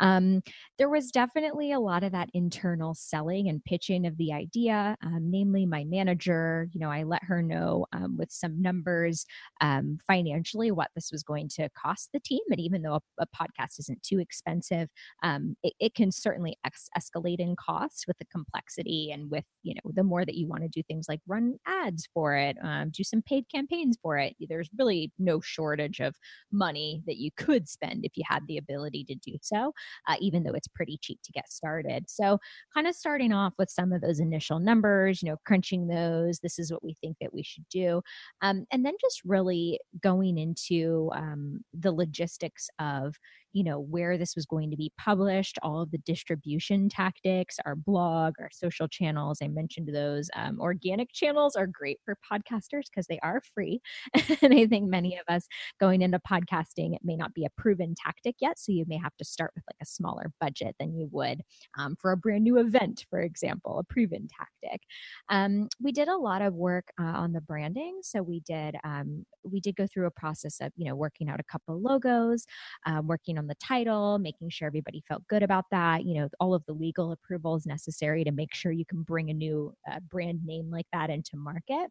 Um, 0.00 0.42
there 0.78 0.88
was 0.88 1.10
definitely 1.10 1.72
a 1.72 1.80
lot 1.80 2.02
of 2.02 2.12
that 2.12 2.30
internal 2.34 2.94
selling 2.94 3.48
and 3.48 3.64
pitching 3.64 4.06
of 4.06 4.16
the 4.16 4.32
idea, 4.32 4.96
um, 5.02 5.30
namely 5.30 5.66
my 5.66 5.84
manager. 5.84 6.68
You 6.72 6.80
know, 6.80 6.90
I 6.90 7.04
let 7.04 7.24
her 7.24 7.42
know 7.42 7.86
um, 7.92 8.16
with 8.16 8.30
some 8.30 8.60
numbers 8.60 9.24
um, 9.60 9.98
financially 10.06 10.70
what 10.70 10.90
this 10.94 11.10
was 11.12 11.22
going 11.22 11.48
to 11.56 11.68
cost 11.70 12.10
the 12.12 12.20
team. 12.20 12.40
And 12.50 12.60
even 12.60 12.82
though 12.82 12.94
a, 12.94 13.22
a 13.22 13.26
podcast 13.26 13.78
isn't 13.78 14.02
too 14.02 14.18
expensive, 14.18 14.88
um, 15.22 15.56
it, 15.62 15.74
it, 15.80 15.94
can 15.94 16.10
certainly 16.10 16.56
ex- 16.66 16.88
escalate 16.98 17.38
in 17.38 17.54
costs 17.54 18.06
with 18.06 18.18
the 18.18 18.24
complexity 18.26 19.10
and 19.12 19.30
with, 19.30 19.44
you 19.62 19.74
know, 19.74 19.92
the 19.94 20.02
more 20.02 20.24
that 20.24 20.34
you 20.34 20.48
want 20.48 20.62
to 20.62 20.68
do 20.68 20.82
things 20.82 21.06
like 21.08 21.20
run 21.28 21.54
ads 21.66 22.08
for 22.12 22.34
it, 22.34 22.56
um, 22.62 22.90
do 22.90 23.04
some 23.04 23.22
paid 23.22 23.44
campaigns 23.54 23.96
for 24.02 24.18
it. 24.18 24.34
There's 24.48 24.68
really 24.76 25.12
no 25.18 25.40
shortage 25.40 26.00
of 26.00 26.16
money 26.50 26.63
money 26.66 27.02
that 27.06 27.16
you 27.16 27.30
could 27.36 27.68
spend 27.68 28.04
if 28.04 28.12
you 28.16 28.24
had 28.26 28.42
the 28.46 28.58
ability 28.58 29.04
to 29.04 29.14
do 29.14 29.36
so, 29.42 29.72
uh, 30.08 30.16
even 30.20 30.42
though 30.42 30.56
it's 30.58 30.68
pretty 30.68 30.98
cheap 31.04 31.18
to 31.24 31.32
get 31.32 31.50
started. 31.50 32.02
So, 32.08 32.38
kind 32.74 32.86
of 32.86 32.94
starting 32.94 33.32
off 33.32 33.54
with 33.58 33.70
some 33.70 33.92
of 33.92 34.00
those 34.00 34.20
initial 34.20 34.58
numbers, 34.58 35.22
you 35.22 35.28
know, 35.28 35.38
crunching 35.46 35.88
those, 35.88 36.38
this 36.38 36.58
is 36.58 36.72
what 36.72 36.84
we 36.84 36.94
think 36.94 37.16
that 37.20 37.34
we 37.34 37.42
should 37.42 37.68
do. 37.68 38.02
Um, 38.42 38.66
and 38.70 38.84
then 38.84 38.94
just 39.00 39.20
really 39.24 39.78
going 40.02 40.38
into 40.38 41.10
um, 41.14 41.42
the 41.72 41.92
logistics 41.92 42.68
of, 42.78 43.16
you 43.54 43.62
know 43.62 43.78
where 43.78 44.18
this 44.18 44.34
was 44.34 44.44
going 44.44 44.70
to 44.70 44.76
be 44.76 44.92
published 44.98 45.58
all 45.62 45.80
of 45.80 45.90
the 45.92 45.98
distribution 45.98 46.88
tactics 46.88 47.56
our 47.64 47.76
blog 47.76 48.34
our 48.40 48.50
social 48.52 48.88
channels 48.88 49.38
i 49.42 49.48
mentioned 49.48 49.88
those 49.94 50.28
um, 50.36 50.60
organic 50.60 51.10
channels 51.12 51.54
are 51.54 51.66
great 51.66 51.98
for 52.04 52.18
podcasters 52.30 52.82
because 52.90 53.06
they 53.06 53.18
are 53.22 53.40
free. 53.54 53.80
And 54.42 54.52
i 54.52 54.66
think 54.66 54.90
many 54.90 55.16
of 55.16 55.32
us 55.32 55.46
going 55.80 56.02
into 56.02 56.18
podcasting 56.18 56.94
it 56.94 57.02
may 57.04 57.16
not 57.16 57.32
be 57.32 57.44
a 57.44 57.50
proven 57.56 57.94
tactic 57.96 58.34
yet 58.40 58.58
so 58.58 58.72
you 58.72 58.84
may 58.88 58.98
have 58.98 59.16
to 59.18 59.24
start 59.24 59.52
with 59.54 59.64
like 59.68 59.76
a 59.80 59.86
smaller 59.86 60.32
budget 60.40 60.74
than 60.80 60.94
you 60.94 61.08
would 61.12 61.40
um, 61.78 61.96
for 62.00 62.10
a 62.10 62.16
brand 62.16 62.42
new 62.44 62.58
event 62.58 63.06
for 63.08 63.20
example 63.20 63.78
a 63.78 63.84
proven 63.84 64.26
tactic. 64.28 64.82
Um, 65.28 65.68
we 65.80 65.92
did 65.92 66.08
a 66.08 66.16
lot 66.16 66.42
of 66.42 66.54
work 66.54 66.88
uh, 67.00 67.04
on 67.04 67.32
the 67.32 67.40
branding 67.40 68.00
so 68.02 68.22
we 68.22 68.40
did 68.40 68.74
um, 68.82 69.24
we 69.44 69.60
did 69.60 69.76
go 69.76 69.86
through 69.86 70.06
a 70.06 70.10
process 70.10 70.58
of 70.60 70.72
you 70.76 70.88
know 70.88 70.96
working 70.96 71.28
out 71.28 71.38
a 71.40 71.44
couple 71.44 71.80
logos 71.80 72.46
um, 72.86 73.06
working 73.06 73.38
on 73.38 73.43
on 73.44 73.48
the 73.48 73.54
title, 73.56 74.18
making 74.18 74.48
sure 74.50 74.66
everybody 74.66 75.02
felt 75.06 75.26
good 75.28 75.42
about 75.42 75.66
that, 75.70 76.04
you 76.04 76.14
know, 76.14 76.28
all 76.40 76.54
of 76.54 76.64
the 76.66 76.72
legal 76.72 77.12
approvals 77.12 77.66
necessary 77.66 78.24
to 78.24 78.32
make 78.32 78.54
sure 78.54 78.72
you 78.72 78.86
can 78.86 79.02
bring 79.02 79.28
a 79.30 79.34
new 79.34 79.74
uh, 79.90 80.00
brand 80.10 80.40
name 80.44 80.70
like 80.70 80.86
that 80.92 81.10
into 81.10 81.36
market. 81.36 81.90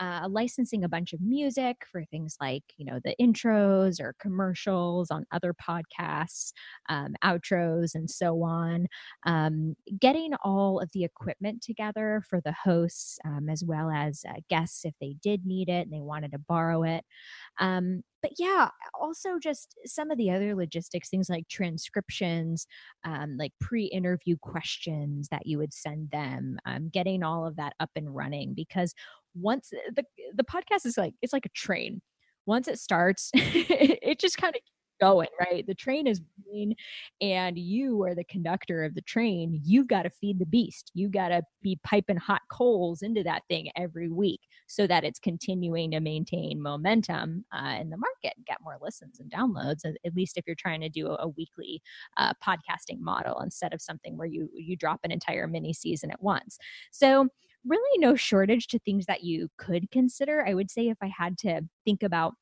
Uh, 0.00 0.28
licensing 0.30 0.84
a 0.84 0.88
bunch 0.88 1.12
of 1.12 1.20
music 1.20 1.78
for 1.90 2.04
things 2.04 2.36
like 2.40 2.62
you 2.76 2.84
know 2.84 3.00
the 3.02 3.16
intros 3.20 4.00
or 4.00 4.14
commercials 4.20 5.10
on 5.10 5.26
other 5.32 5.52
podcasts 5.52 6.52
um, 6.88 7.16
outros 7.24 7.96
and 7.96 8.08
so 8.08 8.44
on. 8.44 8.86
Um, 9.26 9.74
getting 9.98 10.34
all 10.44 10.78
of 10.78 10.88
the 10.92 11.02
equipment 11.02 11.62
together 11.62 12.22
for 12.30 12.40
the 12.40 12.54
hosts 12.64 13.18
um, 13.24 13.48
as 13.48 13.64
well 13.64 13.90
as 13.90 14.22
uh, 14.28 14.34
guests 14.48 14.84
if 14.84 14.94
they 15.00 15.16
did 15.20 15.44
need 15.44 15.68
it 15.68 15.88
and 15.88 15.92
they 15.92 16.00
wanted 16.00 16.30
to 16.30 16.38
borrow 16.38 16.84
it. 16.84 17.04
Um, 17.58 18.02
but 18.22 18.32
yeah 18.38 18.68
also 19.00 19.38
just 19.40 19.74
some 19.84 20.10
of 20.10 20.18
the 20.18 20.30
other 20.30 20.54
logistics 20.54 21.08
things 21.08 21.28
like 21.28 21.48
transcriptions 21.48 22.66
um, 23.04 23.36
like 23.38 23.52
pre-interview 23.60 24.36
questions 24.40 25.28
that 25.30 25.46
you 25.46 25.58
would 25.58 25.72
send 25.72 26.10
them 26.10 26.58
um, 26.66 26.88
getting 26.92 27.22
all 27.22 27.46
of 27.46 27.56
that 27.56 27.74
up 27.80 27.90
and 27.96 28.14
running 28.14 28.54
because 28.54 28.94
once 29.34 29.70
eh, 29.72 29.90
the 29.94 30.04
the 30.34 30.44
podcast 30.44 30.84
is 30.86 30.96
like 30.98 31.14
it's 31.22 31.32
like 31.32 31.46
a 31.46 31.50
train. 31.50 32.00
Once 32.46 32.66
it 32.66 32.78
starts, 32.78 33.30
it 33.34 34.18
just 34.18 34.38
kind 34.38 34.54
of 34.54 34.62
going, 35.00 35.28
right? 35.40 35.66
The 35.66 35.74
train 35.74 36.06
is 36.06 36.20
moving 36.46 36.74
and 37.20 37.58
you 37.58 38.02
are 38.02 38.14
the 38.14 38.24
conductor 38.24 38.84
of 38.84 38.94
the 38.94 39.02
train. 39.02 39.60
You've 39.64 39.88
got 39.88 40.02
to 40.02 40.10
feed 40.10 40.38
the 40.38 40.46
beast. 40.46 40.90
You 40.94 41.08
got 41.08 41.28
to 41.28 41.42
be 41.62 41.78
piping 41.84 42.16
hot 42.16 42.42
coals 42.50 43.02
into 43.02 43.22
that 43.24 43.42
thing 43.48 43.68
every 43.76 44.08
week 44.08 44.40
so 44.66 44.86
that 44.86 45.04
it's 45.04 45.18
continuing 45.18 45.90
to 45.92 46.00
maintain 46.00 46.62
momentum 46.62 47.44
uh, 47.52 47.76
in 47.80 47.90
the 47.90 47.96
market 47.96 48.34
and 48.36 48.46
get 48.46 48.58
more 48.62 48.78
listens 48.80 49.20
and 49.20 49.30
downloads, 49.30 49.84
at 49.84 50.14
least 50.14 50.36
if 50.36 50.46
you're 50.46 50.56
trying 50.56 50.80
to 50.80 50.88
do 50.88 51.08
a, 51.08 51.16
a 51.20 51.28
weekly 51.28 51.82
uh, 52.16 52.32
podcasting 52.44 53.00
model 53.00 53.40
instead 53.40 53.72
of 53.72 53.82
something 53.82 54.16
where 54.16 54.26
you 54.26 54.48
you 54.54 54.76
drop 54.76 55.00
an 55.04 55.10
entire 55.10 55.46
mini 55.46 55.72
season 55.72 56.10
at 56.10 56.22
once. 56.22 56.58
So 56.90 57.28
really 57.66 57.98
no 57.98 58.14
shortage 58.14 58.66
to 58.68 58.78
things 58.78 59.06
that 59.06 59.24
you 59.24 59.48
could 59.58 59.90
consider. 59.90 60.46
I 60.46 60.54
would 60.54 60.70
say 60.70 60.88
if 60.88 60.98
I 61.02 61.10
had 61.16 61.38
to 61.38 61.62
think 61.84 62.02
about 62.02 62.34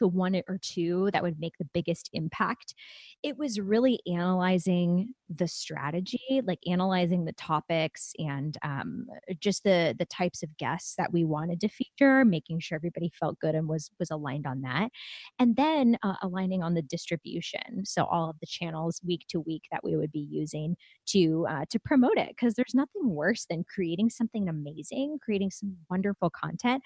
the 0.00 0.08
one 0.08 0.40
or 0.48 0.58
two 0.60 1.10
that 1.12 1.22
would 1.22 1.38
make 1.38 1.56
the 1.58 1.68
biggest 1.72 2.10
impact, 2.12 2.74
it 3.22 3.38
was 3.38 3.60
really 3.60 4.00
analyzing 4.12 5.14
the 5.34 5.46
strategy, 5.46 6.42
like 6.44 6.58
analyzing 6.66 7.24
the 7.24 7.32
topics 7.34 8.12
and 8.18 8.56
um, 8.62 9.06
just 9.38 9.62
the 9.64 9.94
the 9.98 10.06
types 10.06 10.42
of 10.42 10.56
guests 10.56 10.94
that 10.98 11.12
we 11.12 11.24
wanted 11.24 11.60
to 11.60 11.68
feature, 11.68 12.24
making 12.24 12.60
sure 12.60 12.76
everybody 12.76 13.10
felt 13.18 13.38
good 13.38 13.54
and 13.54 13.68
was 13.68 13.90
was 13.98 14.10
aligned 14.10 14.46
on 14.46 14.62
that, 14.62 14.90
and 15.38 15.56
then 15.56 15.96
uh, 16.02 16.14
aligning 16.22 16.62
on 16.62 16.74
the 16.74 16.82
distribution. 16.82 17.84
So 17.84 18.04
all 18.06 18.30
of 18.30 18.36
the 18.40 18.46
channels 18.46 19.00
week 19.06 19.24
to 19.28 19.40
week 19.40 19.62
that 19.70 19.84
we 19.84 19.96
would 19.96 20.12
be 20.12 20.26
using 20.30 20.76
to 21.10 21.46
uh, 21.48 21.64
to 21.70 21.78
promote 21.78 22.18
it, 22.18 22.30
because 22.30 22.54
there's 22.54 22.74
nothing 22.74 23.10
worse 23.10 23.46
than 23.48 23.64
creating 23.72 24.10
something 24.10 24.48
amazing, 24.48 25.18
creating 25.22 25.50
some 25.50 25.76
wonderful 25.88 26.30
content, 26.30 26.82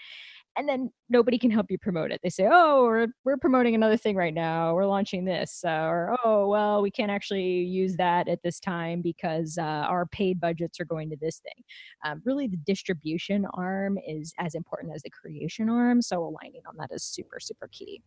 and 0.56 0.68
then 0.68 0.90
nobody 1.08 1.38
can 1.38 1.50
help 1.50 1.70
you 1.70 1.78
promote 1.78 2.10
it. 2.12 2.20
They 2.22 2.30
say, 2.30 2.46
"Oh, 2.50 2.84
we're 2.84 3.08
we're 3.24 3.38
promoting 3.38 3.74
another 3.74 3.96
thing 3.96 4.16
right 4.16 4.34
now. 4.34 4.74
We're 4.74 4.86
launching 4.86 5.24
this," 5.24 5.62
uh, 5.66 5.70
or 5.70 6.16
"Oh, 6.24 6.48
well, 6.48 6.82
we 6.82 6.90
can't 6.90 7.10
actually 7.10 7.44
use 7.44 7.96
that 7.96 8.28
at 8.34 8.42
this 8.42 8.60
time 8.60 9.00
because 9.00 9.56
uh, 9.56 9.62
our 9.62 10.04
paid 10.04 10.38
budgets 10.38 10.78
are 10.80 10.84
going 10.84 11.08
to 11.10 11.16
this 11.16 11.38
thing." 11.38 11.64
Um, 12.04 12.20
really, 12.26 12.46
the 12.46 12.58
distribution 12.58 13.46
arm 13.54 13.98
is 14.06 14.34
as 14.38 14.54
important 14.54 14.94
as 14.94 15.02
the 15.02 15.10
creation 15.10 15.70
arm. 15.70 16.02
So 16.02 16.22
aligning 16.22 16.62
on 16.68 16.76
that 16.78 16.90
is 16.92 17.02
super 17.02 17.40
super 17.40 17.68
key. 17.72 18.02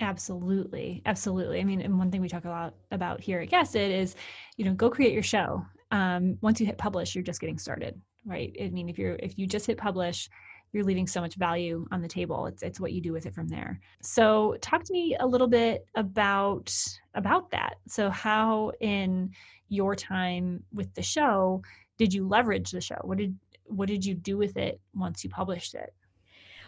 Absolutely, 0.00 1.02
absolutely. 1.06 1.60
I 1.60 1.64
mean, 1.64 1.80
and 1.80 1.98
one 1.98 2.10
thing 2.10 2.20
we 2.20 2.28
talk 2.28 2.44
a 2.44 2.48
lot 2.48 2.74
about 2.90 3.20
here 3.20 3.40
at 3.40 3.50
Guess 3.50 3.76
is, 3.76 4.16
you 4.56 4.64
know, 4.64 4.74
go 4.74 4.90
create 4.90 5.12
your 5.12 5.22
show. 5.22 5.64
Um, 5.92 6.36
once 6.40 6.58
you 6.58 6.66
hit 6.66 6.78
publish, 6.78 7.14
you're 7.14 7.22
just 7.22 7.40
getting 7.40 7.58
started, 7.58 8.00
right? 8.24 8.52
I 8.60 8.70
mean, 8.70 8.88
if 8.88 8.98
you're 8.98 9.14
if 9.22 9.38
you 9.38 9.46
just 9.46 9.66
hit 9.66 9.78
publish 9.78 10.28
you're 10.74 10.84
leaving 10.84 11.06
so 11.06 11.20
much 11.20 11.36
value 11.36 11.86
on 11.92 12.02
the 12.02 12.08
table. 12.08 12.46
It's 12.46 12.62
it's 12.62 12.80
what 12.80 12.92
you 12.92 13.00
do 13.00 13.12
with 13.12 13.26
it 13.26 13.34
from 13.34 13.48
there. 13.48 13.80
So 14.02 14.56
talk 14.60 14.82
to 14.84 14.92
me 14.92 15.16
a 15.20 15.26
little 15.26 15.46
bit 15.46 15.86
about 15.94 16.74
about 17.14 17.50
that. 17.52 17.76
So 17.86 18.10
how 18.10 18.72
in 18.80 19.30
your 19.68 19.94
time 19.94 20.64
with 20.72 20.92
the 20.94 21.02
show 21.02 21.62
did 21.96 22.12
you 22.12 22.26
leverage 22.26 22.72
the 22.72 22.80
show? 22.80 22.98
What 23.02 23.18
did 23.18 23.38
what 23.66 23.88
did 23.88 24.04
you 24.04 24.14
do 24.14 24.36
with 24.36 24.56
it 24.56 24.80
once 24.94 25.22
you 25.22 25.30
published 25.30 25.74
it? 25.74 25.94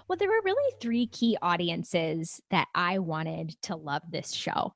Well 0.08 0.16
there 0.16 0.28
were 0.28 0.40
really 0.44 0.75
three 0.80 1.08
key 1.08 1.36
audiences 1.42 2.40
that 2.50 2.68
i 2.76 2.98
wanted 3.00 3.60
to 3.62 3.75
love 3.75 4.02
this 4.10 4.32
show. 4.32 4.72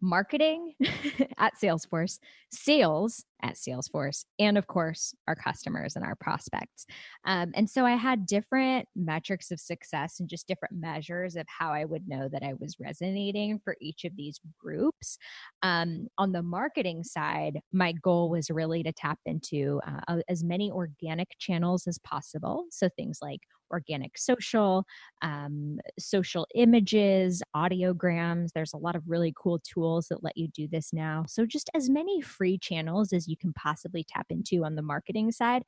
Marketing 0.00 0.74
at 1.38 1.54
Salesforce, 1.60 2.20
sales 2.50 3.26
at 3.42 3.54
Salesforce, 3.54 4.24
and 4.38 4.58
of 4.58 4.66
course, 4.66 5.14
our 5.28 5.34
customers 5.34 5.96
and 5.96 6.04
our 6.04 6.14
prospects. 6.14 6.86
Um, 7.24 7.52
and 7.54 7.68
so 7.68 7.84
I 7.84 7.96
had 7.96 8.26
different 8.26 8.88
metrics 8.96 9.50
of 9.50 9.60
success 9.60 10.20
and 10.20 10.28
just 10.28 10.48
different 10.48 10.74
measures 10.78 11.36
of 11.36 11.46
how 11.48 11.72
I 11.72 11.84
would 11.84 12.08
know 12.08 12.28
that 12.28 12.42
I 12.42 12.54
was 12.58 12.76
resonating 12.80 13.60
for 13.64 13.76
each 13.80 14.04
of 14.04 14.16
these 14.16 14.40
groups. 14.58 15.18
Um, 15.62 16.08
on 16.18 16.32
the 16.32 16.42
marketing 16.42 17.04
side, 17.04 17.60
my 17.72 17.92
goal 17.92 18.30
was 18.30 18.50
really 18.50 18.82
to 18.82 18.92
tap 18.92 19.18
into 19.26 19.80
uh, 19.86 20.18
as 20.28 20.44
many 20.44 20.70
organic 20.70 21.28
channels 21.38 21.86
as 21.86 21.98
possible. 21.98 22.64
So 22.70 22.88
things 22.96 23.18
like 23.22 23.40
organic 23.70 24.18
social, 24.18 24.84
um, 25.22 25.78
social 25.98 26.46
images, 26.54 27.42
audiograms. 27.54 28.48
There's 28.54 28.72
a 28.72 28.78
lot 28.78 28.96
of 28.96 29.02
really 29.06 29.32
cool 29.36 29.60
tools 29.60 30.08
that 30.08 30.22
let 30.22 30.36
you 30.36 30.48
do 30.48 30.68
this 30.68 30.92
now. 30.92 31.24
So, 31.28 31.46
just 31.46 31.70
as 31.74 31.88
many 31.88 32.20
free 32.20 32.58
channels 32.58 33.12
as 33.12 33.28
you 33.30 33.36
can 33.36 33.52
possibly 33.54 34.04
tap 34.06 34.26
into 34.30 34.64
on 34.64 34.74
the 34.74 34.82
marketing 34.82 35.32
side, 35.32 35.62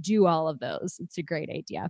do 0.00 0.26
all 0.26 0.48
of 0.48 0.58
those. 0.58 0.96
It's 0.98 1.18
a 1.18 1.22
great 1.22 1.50
idea. 1.50 1.88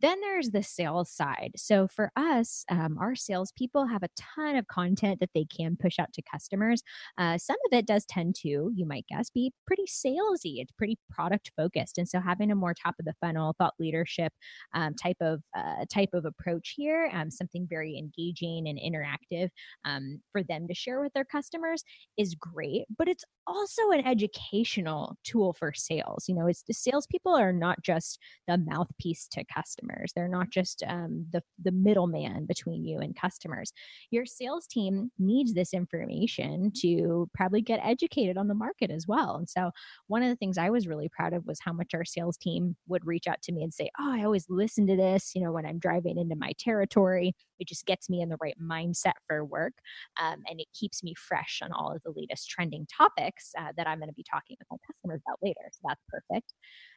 Then 0.00 0.20
there's 0.20 0.50
the 0.50 0.62
sales 0.62 1.10
side. 1.10 1.50
So 1.56 1.88
for 1.88 2.12
us, 2.14 2.64
um, 2.70 2.98
our 3.00 3.16
salespeople 3.16 3.86
have 3.86 4.04
a 4.04 4.08
ton 4.16 4.54
of 4.54 4.68
content 4.68 5.18
that 5.18 5.30
they 5.34 5.44
can 5.44 5.76
push 5.76 5.98
out 5.98 6.12
to 6.12 6.22
customers. 6.22 6.82
Uh, 7.18 7.36
some 7.36 7.56
of 7.66 7.76
it 7.76 7.86
does 7.86 8.04
tend 8.06 8.36
to, 8.42 8.70
you 8.72 8.86
might 8.86 9.06
guess, 9.08 9.28
be 9.30 9.52
pretty 9.66 9.86
salesy. 9.86 10.60
It's 10.60 10.70
pretty 10.70 10.98
product 11.10 11.50
focused, 11.56 11.98
and 11.98 12.08
so 12.08 12.20
having 12.20 12.52
a 12.52 12.54
more 12.54 12.74
top 12.74 12.94
of 13.00 13.06
the 13.06 13.14
funnel 13.20 13.56
thought 13.58 13.74
leadership 13.80 14.32
um, 14.72 14.94
type 14.94 15.16
of 15.20 15.42
uh, 15.56 15.84
type 15.92 16.10
of 16.12 16.24
approach 16.24 16.74
here, 16.76 17.10
um, 17.12 17.28
something 17.28 17.66
very 17.68 17.98
engaging 17.98 18.68
and 18.68 18.78
interactive 18.78 19.48
um, 19.84 20.20
for 20.30 20.44
them 20.44 20.68
to 20.68 20.74
share 20.74 21.00
with 21.00 21.12
their 21.12 21.24
customers 21.24 21.82
is 22.16 22.36
great. 22.36 22.84
But 22.96 23.08
it's 23.08 23.24
also 23.48 23.90
an 23.90 24.06
educational 24.06 25.16
tool 25.24 25.52
for 25.54 25.72
sales. 25.74 26.26
You 26.28 26.34
know, 26.34 26.46
it's 26.46 26.62
the 26.64 26.74
salespeople 26.74 27.34
are 27.34 27.52
not 27.52 27.82
just 27.82 28.18
the 28.46 28.58
mouthpiece 28.58 29.26
to 29.32 29.44
customers. 29.44 30.12
They're 30.14 30.28
not 30.28 30.50
just 30.50 30.82
um, 30.86 31.26
the 31.32 31.42
the 31.62 31.72
middleman 31.72 32.46
between 32.46 32.84
you 32.84 32.98
and 32.98 33.16
customers. 33.18 33.72
Your 34.10 34.26
sales 34.26 34.66
team 34.66 35.10
needs 35.18 35.54
this 35.54 35.72
information 35.74 36.72
to 36.82 37.28
probably 37.34 37.62
get 37.62 37.80
educated 37.82 38.36
on 38.36 38.48
the 38.48 38.54
market 38.54 38.90
as 38.90 39.06
well. 39.08 39.36
And 39.36 39.48
so, 39.48 39.70
one 40.08 40.22
of 40.22 40.28
the 40.28 40.36
things 40.36 40.58
I 40.58 40.70
was 40.70 40.86
really 40.86 41.08
proud 41.08 41.32
of 41.32 41.46
was 41.46 41.58
how 41.62 41.72
much 41.72 41.94
our 41.94 42.04
sales 42.04 42.36
team 42.36 42.76
would 42.88 43.06
reach 43.06 43.26
out 43.26 43.42
to 43.42 43.52
me 43.52 43.62
and 43.62 43.72
say, 43.72 43.90
"Oh, 43.98 44.12
I 44.12 44.24
always 44.24 44.46
listen 44.48 44.86
to 44.88 44.96
this. 44.96 45.32
You 45.34 45.42
know, 45.42 45.52
when 45.52 45.66
I'm 45.66 45.78
driving 45.78 46.18
into 46.18 46.36
my 46.36 46.52
territory, 46.58 47.34
it 47.58 47.68
just 47.68 47.86
gets 47.86 48.08
me 48.08 48.20
in 48.22 48.28
the 48.28 48.38
right 48.40 48.56
mindset 48.62 49.14
for 49.26 49.44
work, 49.44 49.74
um, 50.20 50.42
and 50.48 50.60
it 50.60 50.68
keeps 50.78 51.02
me 51.02 51.14
fresh 51.14 51.60
on 51.62 51.72
all 51.72 51.92
of 51.92 52.02
the 52.04 52.12
latest 52.16 52.48
trending 52.48 52.86
topics 52.86 53.52
uh, 53.58 53.72
that 53.76 53.86
I'm 53.86 53.98
going 53.98 54.08
to 54.08 54.14
be 54.14 54.24
talking 54.30 54.56
with 54.58 54.68
my 54.70 54.76
customers 54.86 55.20
about 55.26 55.38
later. 55.42 55.60
So 55.72 55.80
that's 55.88 56.02
perfect. 56.08 56.54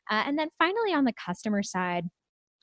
Uh, 0.09 0.23
and 0.25 0.37
then 0.37 0.49
finally, 0.57 0.93
on 0.93 1.05
the 1.05 1.13
customer 1.13 1.63
side, 1.63 2.05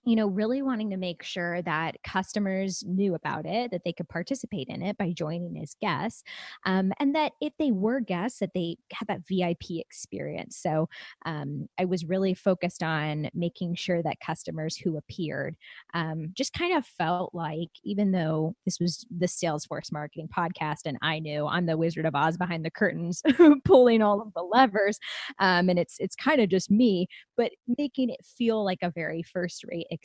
you 0.08 0.16
know, 0.16 0.26
really 0.26 0.62
wanting 0.62 0.88
to 0.88 0.96
make 0.96 1.22
sure 1.22 1.60
that 1.60 2.02
customers 2.02 2.82
knew 2.86 3.14
about 3.14 3.44
it, 3.44 3.70
that 3.70 3.82
they 3.84 3.92
could 3.92 4.08
participate 4.08 4.66
in 4.68 4.80
it 4.80 4.96
by 4.96 5.12
joining 5.12 5.58
as 5.62 5.76
guests, 5.82 6.22
um, 6.64 6.92
and 6.98 7.14
that 7.14 7.32
if 7.42 7.52
they 7.58 7.72
were 7.72 8.00
guests, 8.00 8.38
that 8.38 8.54
they 8.54 8.78
had 8.90 9.06
that 9.08 9.20
VIP 9.28 9.80
experience. 9.80 10.56
So 10.56 10.88
um, 11.26 11.68
I 11.78 11.84
was 11.84 12.06
really 12.06 12.32
focused 12.32 12.82
on 12.82 13.28
making 13.34 13.74
sure 13.74 14.02
that 14.02 14.18
customers 14.24 14.78
who 14.78 14.96
appeared 14.96 15.56
um, 15.92 16.30
just 16.32 16.54
kind 16.54 16.74
of 16.74 16.86
felt 16.86 17.34
like, 17.34 17.68
even 17.84 18.10
though 18.10 18.54
this 18.64 18.80
was 18.80 19.04
the 19.14 19.26
Salesforce 19.26 19.92
marketing 19.92 20.30
podcast, 20.34 20.86
and 20.86 20.96
I 21.02 21.18
knew 21.18 21.46
I'm 21.46 21.66
the 21.66 21.76
Wizard 21.76 22.06
of 22.06 22.14
Oz 22.14 22.38
behind 22.38 22.64
the 22.64 22.70
curtains, 22.70 23.22
pulling 23.66 24.00
all 24.00 24.22
of 24.22 24.32
the 24.32 24.42
levers, 24.42 24.98
um, 25.38 25.68
and 25.68 25.78
it's 25.78 25.96
it's 25.98 26.16
kind 26.16 26.40
of 26.40 26.48
just 26.48 26.70
me, 26.70 27.08
but 27.36 27.52
making 27.76 28.08
it 28.08 28.24
feel 28.24 28.64
like 28.64 28.78
a 28.80 28.90
very 28.90 29.22
first 29.22 29.64
rate 29.64 29.86
experience 29.90 29.97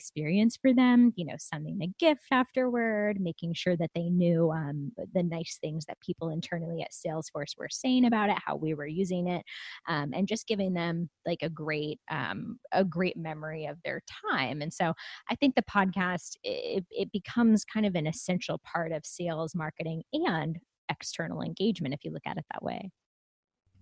for 0.60 0.72
them, 0.72 1.12
you 1.16 1.24
know, 1.24 1.34
sending 1.38 1.80
a 1.82 1.92
gift 1.98 2.26
afterward, 2.30 3.20
making 3.20 3.54
sure 3.54 3.76
that 3.76 3.90
they 3.94 4.08
knew 4.08 4.50
um, 4.50 4.92
the 5.14 5.22
nice 5.22 5.58
things 5.60 5.84
that 5.86 6.00
people 6.00 6.30
internally 6.30 6.82
at 6.82 6.92
Salesforce 6.92 7.56
were 7.58 7.68
saying 7.70 8.04
about 8.04 8.30
it, 8.30 8.38
how 8.44 8.56
we 8.56 8.74
were 8.74 8.86
using 8.86 9.28
it, 9.28 9.44
um, 9.88 10.12
and 10.14 10.28
just 10.28 10.46
giving 10.46 10.74
them 10.74 11.08
like 11.26 11.42
a 11.42 11.48
great, 11.48 12.00
um, 12.10 12.58
a 12.72 12.84
great 12.84 13.16
memory 13.16 13.66
of 13.66 13.78
their 13.84 14.02
time. 14.30 14.62
And 14.62 14.72
so 14.72 14.92
I 15.30 15.34
think 15.34 15.54
the 15.54 15.62
podcast, 15.62 16.36
it, 16.42 16.84
it 16.90 17.12
becomes 17.12 17.64
kind 17.64 17.86
of 17.86 17.94
an 17.94 18.06
essential 18.06 18.60
part 18.64 18.92
of 18.92 19.04
sales 19.04 19.54
marketing 19.54 20.02
and 20.12 20.58
external 20.90 21.42
engagement 21.42 21.94
if 21.94 22.04
you 22.04 22.10
look 22.10 22.26
at 22.26 22.36
it 22.36 22.44
that 22.52 22.62
way. 22.62 22.90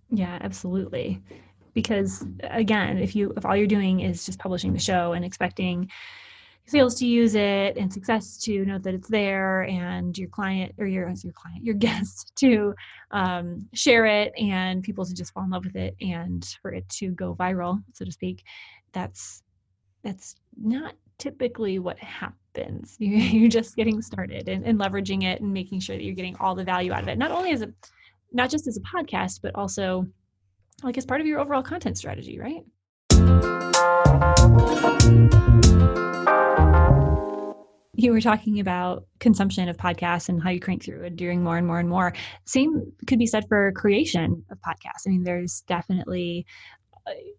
Yeah, 0.09 0.37
absolutely 0.41 1.21
because 1.73 2.25
again 2.41 2.97
if 2.97 3.15
you 3.15 3.33
if 3.37 3.45
all 3.45 3.55
you're 3.55 3.67
doing 3.67 4.01
is 4.01 4.25
just 4.25 4.39
publishing 4.39 4.73
the 4.73 4.79
show 4.79 5.13
and 5.13 5.25
expecting 5.25 5.89
sales 6.65 6.95
to 6.95 7.05
use 7.05 7.35
it 7.35 7.75
and 7.77 7.91
success 7.91 8.37
to 8.37 8.63
know 8.65 8.79
that 8.79 8.93
it's 8.93 9.09
there 9.09 9.63
and 9.63 10.17
your 10.17 10.29
client 10.29 10.73
or 10.77 10.85
your 10.85 11.09
your 11.23 11.33
client 11.33 11.63
your 11.63 11.75
guest 11.85 12.31
to 12.35 12.73
um, 13.11 13.67
share 13.73 14.05
it 14.05 14.33
and 14.37 14.83
people 14.83 15.05
to 15.05 15.13
just 15.13 15.33
fall 15.33 15.43
in 15.43 15.49
love 15.49 15.65
with 15.65 15.75
it 15.75 15.95
and 16.01 16.55
for 16.61 16.71
it 16.71 16.87
to 16.89 17.09
go 17.11 17.35
viral 17.35 17.83
so 17.93 18.05
to 18.05 18.11
speak 18.11 18.43
that's 18.93 19.43
that's 20.03 20.35
not 20.61 20.93
typically 21.17 21.79
what 21.79 21.97
happens. 21.99 22.37
You, 22.99 23.47
are 23.47 23.49
just 23.49 23.75
getting 23.75 23.99
started 24.01 24.47
and, 24.47 24.63
and 24.63 24.79
leveraging 24.79 25.23
it 25.23 25.41
and 25.41 25.51
making 25.51 25.79
sure 25.79 25.95
that 25.95 26.03
you're 26.03 26.13
getting 26.13 26.35
all 26.39 26.53
the 26.53 26.63
value 26.63 26.91
out 26.93 27.01
of 27.01 27.07
it 27.07 27.17
not 27.17 27.31
only 27.31 27.51
as 27.51 27.63
a 27.63 27.73
not 28.31 28.51
just 28.51 28.67
as 28.67 28.77
a 28.77 28.81
podcast 28.81 29.39
but 29.41 29.55
also 29.55 30.05
like 30.81 30.97
as 30.97 31.05
part 31.05 31.21
of 31.21 31.27
your 31.27 31.39
overall 31.39 31.63
content 31.63 31.97
strategy, 31.97 32.39
right? 32.39 32.63
You 37.95 38.11
were 38.11 38.21
talking 38.21 38.59
about 38.59 39.05
consumption 39.19 39.69
of 39.69 39.77
podcasts 39.77 40.27
and 40.27 40.41
how 40.41 40.49
you 40.49 40.59
crank 40.59 40.83
through 40.83 41.05
and 41.05 41.15
doing 41.15 41.43
more 41.43 41.57
and 41.57 41.67
more 41.67 41.79
and 41.79 41.87
more. 41.87 42.13
Same 42.45 42.91
could 43.07 43.19
be 43.19 43.27
said 43.27 43.45
for 43.47 43.71
creation 43.73 44.43
of 44.49 44.57
podcasts. 44.59 45.07
I 45.07 45.11
mean, 45.11 45.23
there's 45.23 45.61
definitely 45.67 46.45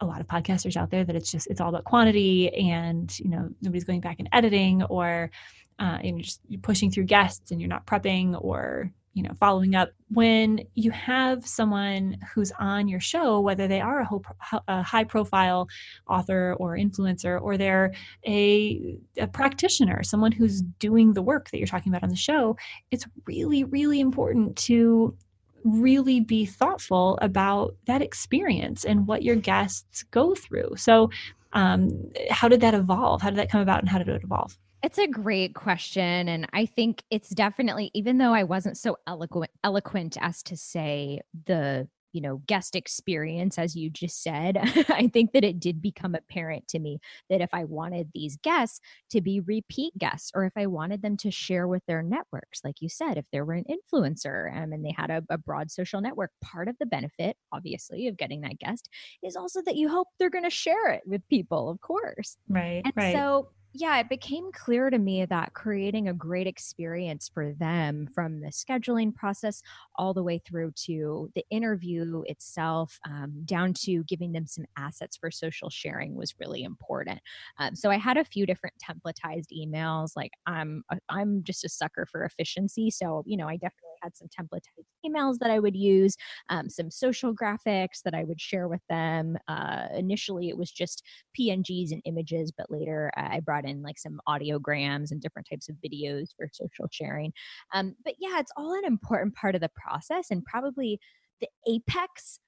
a 0.01 0.07
lot 0.07 0.21
of 0.21 0.27
podcasters 0.27 0.77
out 0.77 0.91
there 0.91 1.05
that 1.05 1.17
it's 1.17 1.31
just 1.31 1.47
it's 1.49 1.61
all 1.61 1.71
about 1.71 1.85
quantity 1.85 2.53
and 2.55 3.19
you 3.19 3.31
know 3.31 3.49
nobody's 3.63 3.85
going 3.85 4.01
back 4.01 4.17
and 4.19 4.29
editing 4.33 4.83
or 4.85 5.31
uh, 5.79 5.99
you're 6.03 6.19
just 6.19 6.41
you're 6.49 6.61
pushing 6.61 6.91
through 6.91 7.05
guests 7.05 7.51
and 7.51 7.61
you're 7.61 7.69
not 7.69 7.87
prepping 7.87 8.41
or 8.43 8.91
you 9.15 9.23
know 9.23 9.33
following 9.41 9.75
up 9.75 9.91
when 10.11 10.61
you 10.75 10.91
have 10.91 11.47
someone 11.47 12.17
who's 12.33 12.53
on 12.59 12.87
your 12.89 13.01
show 13.01 13.41
whether 13.41 13.67
they 13.67 13.81
are 13.81 14.01
a, 14.01 14.61
a 14.69 14.83
high 14.83 15.05
profile 15.05 15.67
author 16.09 16.55
or 16.59 16.77
influencer 16.77 17.41
or 17.41 17.57
they're 17.57 17.93
a, 18.27 18.99
a 19.17 19.27
practitioner 19.27 20.03
someone 20.03 20.33
who's 20.33 20.63
doing 20.79 21.13
the 21.13 21.23
work 21.23 21.51
that 21.51 21.59
you're 21.59 21.67
talking 21.67 21.93
about 21.93 22.03
on 22.03 22.11
the 22.11 22.17
show 22.17 22.57
it's 22.91 23.07
really 23.27 23.65
really 23.65 24.01
important 24.01 24.55
to 24.57 25.17
really 25.65 26.21
be 26.21 26.45
thoughtful 26.45 27.19
about 27.23 27.75
that 27.87 28.03
experience 28.03 28.85
and 28.85 29.07
what 29.07 29.23
your 29.23 29.37
guests 29.37 30.05
go 30.11 30.35
through. 30.35 30.75
So, 30.77 31.11
um, 31.55 32.11
how 32.31 32.49
did 32.49 32.61
that 32.61 32.75
evolve? 32.75 33.23
How 33.23 33.31
did 33.31 33.39
that 33.39 33.51
come 33.51 33.61
about 33.61 33.81
and 33.81 33.89
how 33.89 33.99
did 33.99 34.09
it 34.09 34.23
evolve? 34.23 34.59
It's 34.85 34.99
a 34.99 35.07
great 35.07 35.55
question. 35.55 36.29
And 36.29 36.47
I 36.53 36.67
think 36.67 37.05
it's 37.11 37.31
definitely, 37.31 37.91
even 37.95 38.19
though 38.19 38.35
I 38.35 38.43
wasn't 38.43 38.77
so 38.77 38.99
eloquent, 39.07 39.51
eloquent 39.65 40.19
as 40.21 40.43
to 40.43 40.59
say 40.59 41.23
the 41.47 41.89
you 42.13 42.21
know 42.21 42.43
guest 42.47 42.77
experience 42.77 43.59
as 43.59 43.75
you 43.75 43.91
just 43.91 44.23
said 44.23 44.57
i 44.91 45.09
think 45.09 45.33
that 45.33 45.43
it 45.43 45.59
did 45.59 45.83
become 45.83 46.15
apparent 46.15 46.69
to 46.69 46.79
me 46.79 47.01
that 47.29 47.41
if 47.41 47.49
i 47.53 47.65
wanted 47.65 48.09
these 48.15 48.37
guests 48.37 48.79
to 49.11 49.21
be 49.21 49.41
repeat 49.41 49.93
guests 49.99 50.31
or 50.33 50.45
if 50.45 50.53
i 50.57 50.65
wanted 50.65 51.03
them 51.03 51.17
to 51.17 51.33
share 51.33 51.67
with 51.67 51.83
their 51.89 52.05
networks 52.05 52.61
like 52.63 52.77
you 52.81 52.89
said 52.89 53.19
if 53.19 53.25
there 53.33 53.45
were 53.45 53.55
an 53.55 53.65
influencer 53.69 54.57
um, 54.57 54.73
and 54.73 54.85
they 54.85 54.95
had 54.97 55.11
a, 55.11 55.25
a 55.29 55.37
broad 55.37 55.73
social 55.73 56.01
network 56.01 56.31
part 56.41 56.69
of 56.69 56.77
the 56.79 56.87
benefit 56.87 57.37
obviously 57.51 58.07
of 58.07 58.17
getting 58.17 58.43
that 58.43 58.61
guest 58.61 58.89
is 59.25 59.35
also 59.35 59.61
that 59.63 59.75
you 59.75 59.89
hope 59.89 60.07
they're 60.21 60.31
going 60.31 60.45
to 60.45 60.51
share 60.51 60.91
it 60.91 61.03
with 61.07 61.27
people 61.29 61.69
of 61.69 61.81
course 61.81 62.37
right 62.49 62.83
and 62.85 62.93
right. 62.95 63.13
so 63.13 63.49
yeah, 63.77 63.99
it 63.99 64.09
became 64.09 64.53
clear 64.53 64.89
to 64.89 64.99
me 64.99 65.27
that 65.27 65.53
creating 65.53 66.09
a 66.09 66.15
great 66.15 66.47
experience 66.47 67.29
for 67.29 67.53
them 67.55 68.07
from 68.15 68.41
the 68.41 68.51
scheduling 68.51 69.13
process 69.13 69.63
all 69.97 70.15
the 70.15 70.23
way 70.23 70.39
through 70.39 70.71
to 70.87 71.29
the 71.35 71.45
interview 71.51 72.23
itself, 72.27 73.01
um, 73.05 73.43
down 73.45 73.75
to 73.75 74.05
giving 74.05 74.31
them 74.31 74.47
some 74.47 74.65
assets 74.79 75.17
for 75.17 75.29
social 75.29 75.71
sharing 75.71 76.15
was 76.15 76.37
really 76.39 76.63
important. 76.63 77.21
Um, 77.59 77.75
so 77.75 77.91
I 77.91 77.97
had 77.97 78.17
a 78.17 78.25
few 78.25 78.47
different 78.47 78.77
templatized 78.79 79.49
emails. 79.53 80.13
Like 80.15 80.31
I'm, 80.47 80.85
I'm 81.09 81.43
just 81.43 81.65
a 81.65 81.69
sucker 81.69 82.07
for 82.07 82.25
efficiency, 82.25 82.93
so 82.93 83.25
you 83.27 83.37
know 83.37 83.49
I 83.49 83.57
definitely 83.57 83.94
had 84.05 84.17
some 84.17 84.29
templatized 84.29 84.85
emails 85.05 85.39
that 85.39 85.51
I 85.51 85.59
would 85.59 85.75
use, 85.75 86.17
um, 86.51 86.69
some 86.69 86.91
social 86.91 87.35
graphics 87.35 88.03
that 88.05 88.15
I 88.15 88.25
would 88.25 88.41
share 88.41 88.69
with 88.69 88.83
them. 88.89 89.37
Uh, 89.49 89.87
initially, 89.95 90.49
it 90.49 90.57
was 90.57 90.71
just 90.71 91.03
PNGs 91.39 91.93
and 91.93 92.03
images, 92.05 92.53
but 92.57 92.71
later 92.71 93.11
I 93.17 93.41
brought 93.41 93.65
in 93.65 93.83
like 93.83 93.99
some 93.99 94.21
audiograms 94.29 95.11
and 95.11 95.21
different 95.21 95.49
types 95.51 95.69
of 95.69 95.77
videos 95.77 96.29
for 96.37 96.49
social 96.53 96.87
sharing. 96.91 97.33
Um, 97.73 97.95
but 98.05 98.15
yeah, 98.19 98.39
it's 98.39 98.53
all 98.57 98.75
an 98.75 98.85
important 98.85 99.35
part 99.35 99.55
of 99.55 99.61
the 99.61 99.71
process 99.75 100.31
and 100.31 100.45
probably 100.45 101.01
the 101.41 101.49
apex 101.69 102.39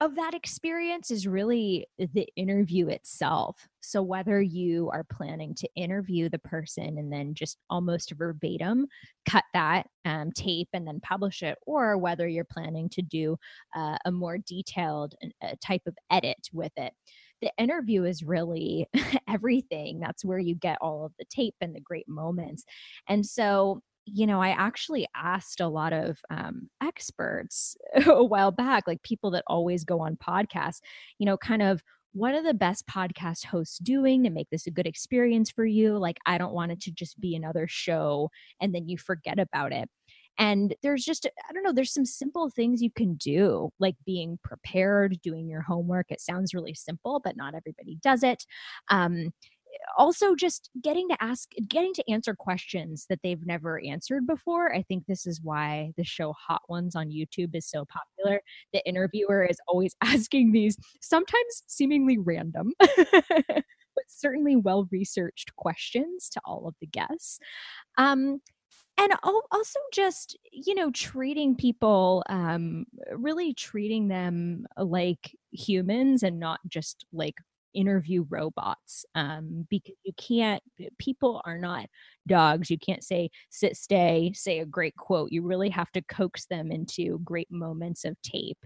of 0.00 0.14
that 0.16 0.34
experience 0.34 1.10
is 1.10 1.26
really 1.26 1.86
the 1.98 2.28
interview 2.36 2.88
itself. 2.88 3.66
So, 3.80 4.02
whether 4.02 4.42
you 4.42 4.90
are 4.92 5.04
planning 5.04 5.54
to 5.54 5.68
interview 5.74 6.28
the 6.28 6.38
person 6.38 6.98
and 6.98 7.10
then 7.10 7.34
just 7.34 7.56
almost 7.70 8.12
verbatim 8.12 8.86
cut 9.24 9.44
that 9.54 9.86
um, 10.04 10.32
tape 10.32 10.68
and 10.74 10.86
then 10.86 11.00
publish 11.00 11.42
it, 11.42 11.56
or 11.66 11.96
whether 11.96 12.28
you're 12.28 12.44
planning 12.44 12.90
to 12.90 13.02
do 13.02 13.38
uh, 13.74 13.96
a 14.04 14.12
more 14.12 14.38
detailed 14.38 15.14
uh, 15.42 15.54
type 15.64 15.82
of 15.86 15.96
edit 16.10 16.48
with 16.52 16.72
it, 16.76 16.92
the 17.40 17.52
interview 17.58 18.04
is 18.04 18.22
really 18.22 18.86
everything. 19.28 19.98
That's 20.00 20.24
where 20.24 20.38
you 20.38 20.54
get 20.54 20.78
all 20.80 21.06
of 21.06 21.12
the 21.18 21.24
tape 21.24 21.54
and 21.60 21.74
the 21.74 21.80
great 21.80 22.08
moments. 22.08 22.64
And 23.08 23.24
so, 23.24 23.80
you 24.06 24.26
know, 24.26 24.40
I 24.40 24.50
actually 24.50 25.06
asked 25.16 25.60
a 25.60 25.68
lot 25.68 25.92
of 25.92 26.18
um, 26.30 26.70
experts 26.82 27.76
a 28.06 28.24
while 28.24 28.52
back, 28.52 28.84
like 28.86 29.02
people 29.02 29.32
that 29.32 29.44
always 29.46 29.84
go 29.84 30.00
on 30.00 30.16
podcasts, 30.16 30.80
you 31.18 31.26
know, 31.26 31.36
kind 31.36 31.62
of 31.62 31.82
what 32.12 32.32
are 32.34 32.42
the 32.42 32.54
best 32.54 32.86
podcast 32.86 33.44
hosts 33.44 33.78
doing 33.78 34.22
to 34.22 34.30
make 34.30 34.48
this 34.50 34.66
a 34.66 34.70
good 34.70 34.86
experience 34.86 35.50
for 35.50 35.66
you? 35.66 35.98
Like, 35.98 36.16
I 36.24 36.38
don't 36.38 36.54
want 36.54 36.72
it 36.72 36.80
to 36.82 36.90
just 36.90 37.20
be 37.20 37.36
another 37.36 37.66
show 37.68 38.30
and 38.60 38.74
then 38.74 38.88
you 38.88 38.96
forget 38.96 39.38
about 39.38 39.72
it. 39.72 39.90
And 40.38 40.74
there's 40.82 41.04
just, 41.04 41.26
I 41.26 41.52
don't 41.52 41.62
know, 41.62 41.72
there's 41.72 41.92
some 41.92 42.04
simple 42.04 42.50
things 42.50 42.82
you 42.82 42.90
can 42.90 43.14
do, 43.14 43.70
like 43.80 43.96
being 44.04 44.38
prepared, 44.44 45.18
doing 45.22 45.48
your 45.48 45.62
homework. 45.62 46.06
It 46.10 46.20
sounds 46.20 46.54
really 46.54 46.74
simple, 46.74 47.20
but 47.24 47.36
not 47.36 47.54
everybody 47.54 47.98
does 48.02 48.22
it. 48.22 48.44
Um, 48.90 49.32
also 49.96 50.34
just 50.34 50.70
getting 50.82 51.08
to 51.08 51.16
ask 51.22 51.50
getting 51.68 51.92
to 51.94 52.10
answer 52.10 52.34
questions 52.34 53.06
that 53.08 53.20
they've 53.22 53.44
never 53.46 53.80
answered 53.84 54.26
before. 54.26 54.74
I 54.74 54.82
think 54.82 55.04
this 55.06 55.26
is 55.26 55.40
why 55.42 55.92
the 55.96 56.04
show 56.04 56.32
hot 56.32 56.62
ones 56.68 56.94
on 56.96 57.10
youtube 57.10 57.54
is 57.54 57.68
so 57.68 57.84
popular. 57.86 58.40
The 58.72 58.86
interviewer 58.86 59.44
is 59.44 59.58
always 59.68 59.94
asking 60.02 60.52
these 60.52 60.76
sometimes 61.00 61.62
seemingly 61.66 62.18
random 62.18 62.72
but 63.96 64.04
certainly 64.08 64.56
well 64.56 64.86
researched 64.90 65.56
questions 65.56 66.28
to 66.30 66.40
all 66.44 66.68
of 66.68 66.74
the 66.80 66.86
guests. 66.86 67.38
Um, 67.98 68.40
and 68.98 69.12
also 69.22 69.78
just 69.92 70.38
you 70.52 70.74
know 70.74 70.90
treating 70.90 71.54
people 71.54 72.22
um 72.28 72.86
really 73.12 73.52
treating 73.52 74.08
them 74.08 74.66
like 74.78 75.36
humans 75.50 76.22
and 76.22 76.40
not 76.40 76.60
just 76.66 77.04
like 77.12 77.34
interview 77.76 78.24
robots 78.28 79.04
um, 79.14 79.66
because 79.70 79.94
you 80.04 80.12
can't 80.16 80.62
people 80.98 81.42
are 81.44 81.58
not 81.58 81.86
dogs. 82.26 82.70
You 82.70 82.78
can't 82.78 83.04
say 83.04 83.30
sit 83.50 83.76
stay 83.76 84.32
say 84.34 84.60
a 84.60 84.66
great 84.66 84.96
quote. 84.96 85.30
You 85.30 85.42
really 85.42 85.70
have 85.70 85.92
to 85.92 86.02
coax 86.02 86.46
them 86.46 86.72
into 86.72 87.20
great 87.24 87.50
moments 87.50 88.04
of 88.04 88.20
tape 88.22 88.58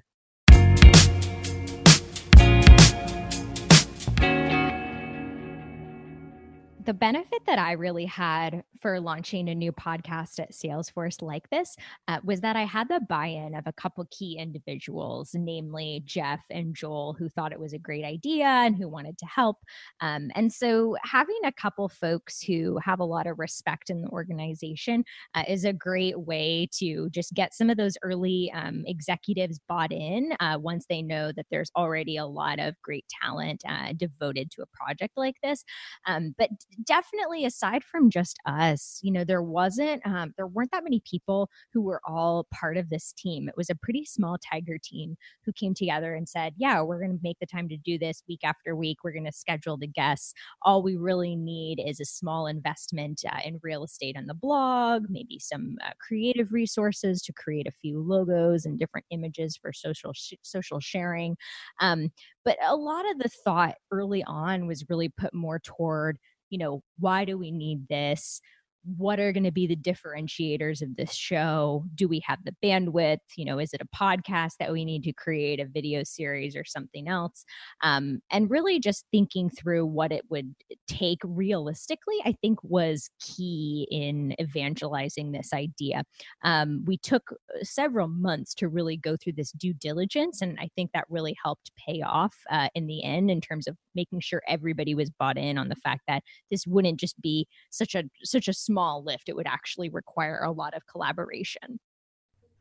the 6.90 6.94
benefit 6.94 7.46
that 7.46 7.60
I 7.60 7.70
really 7.72 8.04
had 8.04 8.64
for 8.82 8.98
launching 8.98 9.48
a 9.48 9.54
new 9.54 9.70
podcast 9.70 10.40
at 10.40 10.50
Salesforce 10.50 11.22
like 11.22 11.48
this 11.50 11.76
uh, 12.08 12.18
was 12.24 12.40
that 12.40 12.56
I 12.56 12.64
had 12.64 12.88
the 12.88 12.98
buy 13.08 13.26
in 13.26 13.54
of 13.54 13.68
a 13.68 13.72
couple 13.72 14.04
key 14.10 14.38
individuals, 14.38 15.30
namely 15.32 16.02
Jeff 16.04 16.40
and 16.50 16.74
Joel, 16.74 17.14
who 17.16 17.28
thought 17.28 17.52
it 17.52 17.60
was 17.60 17.74
a 17.74 17.78
great 17.78 18.04
idea 18.04 18.46
and 18.46 18.74
who 18.74 18.88
wanted 18.88 19.18
to 19.18 19.26
help. 19.26 19.58
Um, 20.00 20.32
and 20.34 20.52
so 20.52 20.96
having 21.04 21.38
a 21.44 21.52
couple 21.52 21.88
folks 21.88 22.42
who 22.42 22.78
have 22.82 22.98
a 22.98 23.04
lot 23.04 23.28
of 23.28 23.38
respect 23.38 23.88
in 23.88 24.02
the 24.02 24.08
organization 24.08 25.04
uh, 25.36 25.44
is 25.46 25.64
a 25.64 25.72
great 25.72 26.18
way 26.18 26.68
to 26.78 27.08
just 27.10 27.34
get 27.34 27.54
some 27.54 27.70
of 27.70 27.76
those 27.76 27.96
early 28.02 28.50
um, 28.52 28.82
executives 28.86 29.60
bought 29.68 29.92
in 29.92 30.32
uh, 30.40 30.58
once 30.60 30.86
they 30.88 31.02
know 31.02 31.30
that 31.30 31.46
there's 31.52 31.70
already 31.76 32.16
a 32.16 32.26
lot 32.26 32.58
of 32.58 32.74
great 32.82 33.04
talent 33.22 33.62
uh, 33.68 33.92
devoted 33.96 34.50
to 34.50 34.62
a 34.62 34.66
project 34.76 35.12
like 35.16 35.36
this. 35.44 35.62
Um, 36.06 36.34
but 36.36 36.50
definitely 36.84 37.44
aside 37.44 37.84
from 37.84 38.10
just 38.10 38.38
us 38.46 39.00
you 39.02 39.12
know 39.12 39.24
there 39.24 39.42
wasn't 39.42 40.04
um, 40.06 40.32
there 40.36 40.46
weren't 40.46 40.70
that 40.72 40.84
many 40.84 41.02
people 41.08 41.48
who 41.72 41.82
were 41.82 42.00
all 42.06 42.46
part 42.52 42.76
of 42.76 42.88
this 42.90 43.12
team. 43.16 43.48
It 43.48 43.56
was 43.56 43.70
a 43.70 43.74
pretty 43.74 44.04
small 44.04 44.36
tiger 44.38 44.78
team 44.82 45.16
who 45.44 45.52
came 45.52 45.74
together 45.74 46.14
and 46.14 46.28
said 46.28 46.54
yeah 46.56 46.80
we're 46.82 47.00
going 47.00 47.16
to 47.16 47.22
make 47.22 47.38
the 47.40 47.46
time 47.46 47.68
to 47.68 47.76
do 47.76 47.98
this 47.98 48.22
week 48.28 48.40
after 48.44 48.74
week. 48.76 48.98
We're 49.04 49.12
going 49.12 49.24
to 49.24 49.32
schedule 49.32 49.76
the 49.76 49.86
guests. 49.86 50.34
All 50.62 50.82
we 50.82 50.96
really 50.96 51.36
need 51.36 51.80
is 51.84 52.00
a 52.00 52.04
small 52.04 52.46
investment 52.46 53.22
uh, 53.30 53.38
in 53.44 53.60
real 53.62 53.84
estate 53.84 54.16
on 54.16 54.26
the 54.26 54.34
blog 54.34 55.04
maybe 55.08 55.38
some 55.38 55.76
uh, 55.84 55.90
creative 56.00 56.52
resources 56.52 57.22
to 57.22 57.32
create 57.32 57.66
a 57.66 57.72
few 57.72 58.00
logos 58.00 58.64
and 58.64 58.78
different 58.78 59.06
images 59.10 59.56
for 59.56 59.72
social 59.72 60.12
sh- 60.12 60.34
social 60.42 60.80
sharing. 60.80 61.36
Um, 61.80 62.10
but 62.44 62.56
a 62.66 62.74
lot 62.76 63.08
of 63.10 63.18
the 63.18 63.28
thought 63.44 63.74
early 63.90 64.24
on 64.24 64.66
was 64.66 64.88
really 64.88 65.08
put 65.08 65.34
more 65.34 65.58
toward 65.58 66.18
you 66.50 66.58
know, 66.58 66.82
why 66.98 67.24
do 67.24 67.38
we 67.38 67.50
need 67.50 67.88
this? 67.88 68.40
What 68.84 69.20
are 69.20 69.32
going 69.32 69.44
to 69.44 69.52
be 69.52 69.66
the 69.66 69.76
differentiators 69.76 70.82
of 70.82 70.96
this 70.96 71.12
show? 71.12 71.84
Do 71.94 72.08
we 72.08 72.22
have 72.26 72.38
the 72.44 72.54
bandwidth? 72.64 73.18
You 73.36 73.44
know 73.44 73.58
is 73.58 73.72
it 73.72 73.82
a 73.82 73.96
podcast 73.96 74.52
that 74.58 74.72
we 74.72 74.84
need 74.84 75.02
to 75.04 75.12
create 75.12 75.60
a 75.60 75.66
video 75.66 76.02
series 76.04 76.56
or 76.56 76.64
something 76.64 77.08
else? 77.08 77.44
Um, 77.82 78.20
and 78.30 78.50
really 78.50 78.80
just 78.80 79.04
thinking 79.10 79.50
through 79.50 79.86
what 79.86 80.12
it 80.12 80.24
would 80.30 80.54
take 80.88 81.18
realistically 81.24 82.16
i 82.24 82.34
think 82.40 82.58
was 82.62 83.10
key 83.20 83.86
in 83.90 84.34
evangelizing 84.40 85.32
this 85.32 85.52
idea. 85.52 86.04
Um, 86.44 86.84
we 86.86 86.96
took 86.96 87.30
uh, 87.32 87.58
several 87.62 88.08
months 88.08 88.54
to 88.54 88.68
really 88.68 88.96
go 88.96 89.16
through 89.16 89.34
this 89.34 89.52
due 89.52 89.74
diligence 89.74 90.42
and 90.42 90.58
i 90.60 90.68
think 90.76 90.90
that 90.92 91.04
really 91.08 91.36
helped 91.42 91.72
pay 91.76 92.02
off 92.02 92.34
uh, 92.50 92.68
in 92.74 92.86
the 92.86 93.04
end 93.04 93.30
in 93.30 93.40
terms 93.40 93.66
of 93.66 93.76
making 93.94 94.20
sure 94.20 94.42
everybody 94.48 94.94
was 94.94 95.10
bought 95.10 95.36
in 95.36 95.58
on 95.58 95.68
the 95.68 95.76
fact 95.76 96.02
that 96.06 96.22
this 96.50 96.66
wouldn't 96.66 96.98
just 96.98 97.20
be 97.20 97.46
such 97.70 97.94
a 97.94 98.04
such 98.22 98.48
a 98.48 98.52
small 98.70 99.02
lift, 99.02 99.28
it 99.28 99.36
would 99.36 99.46
actually 99.48 99.88
require 99.88 100.42
a 100.44 100.52
lot 100.52 100.74
of 100.74 100.86
collaboration. 100.86 101.80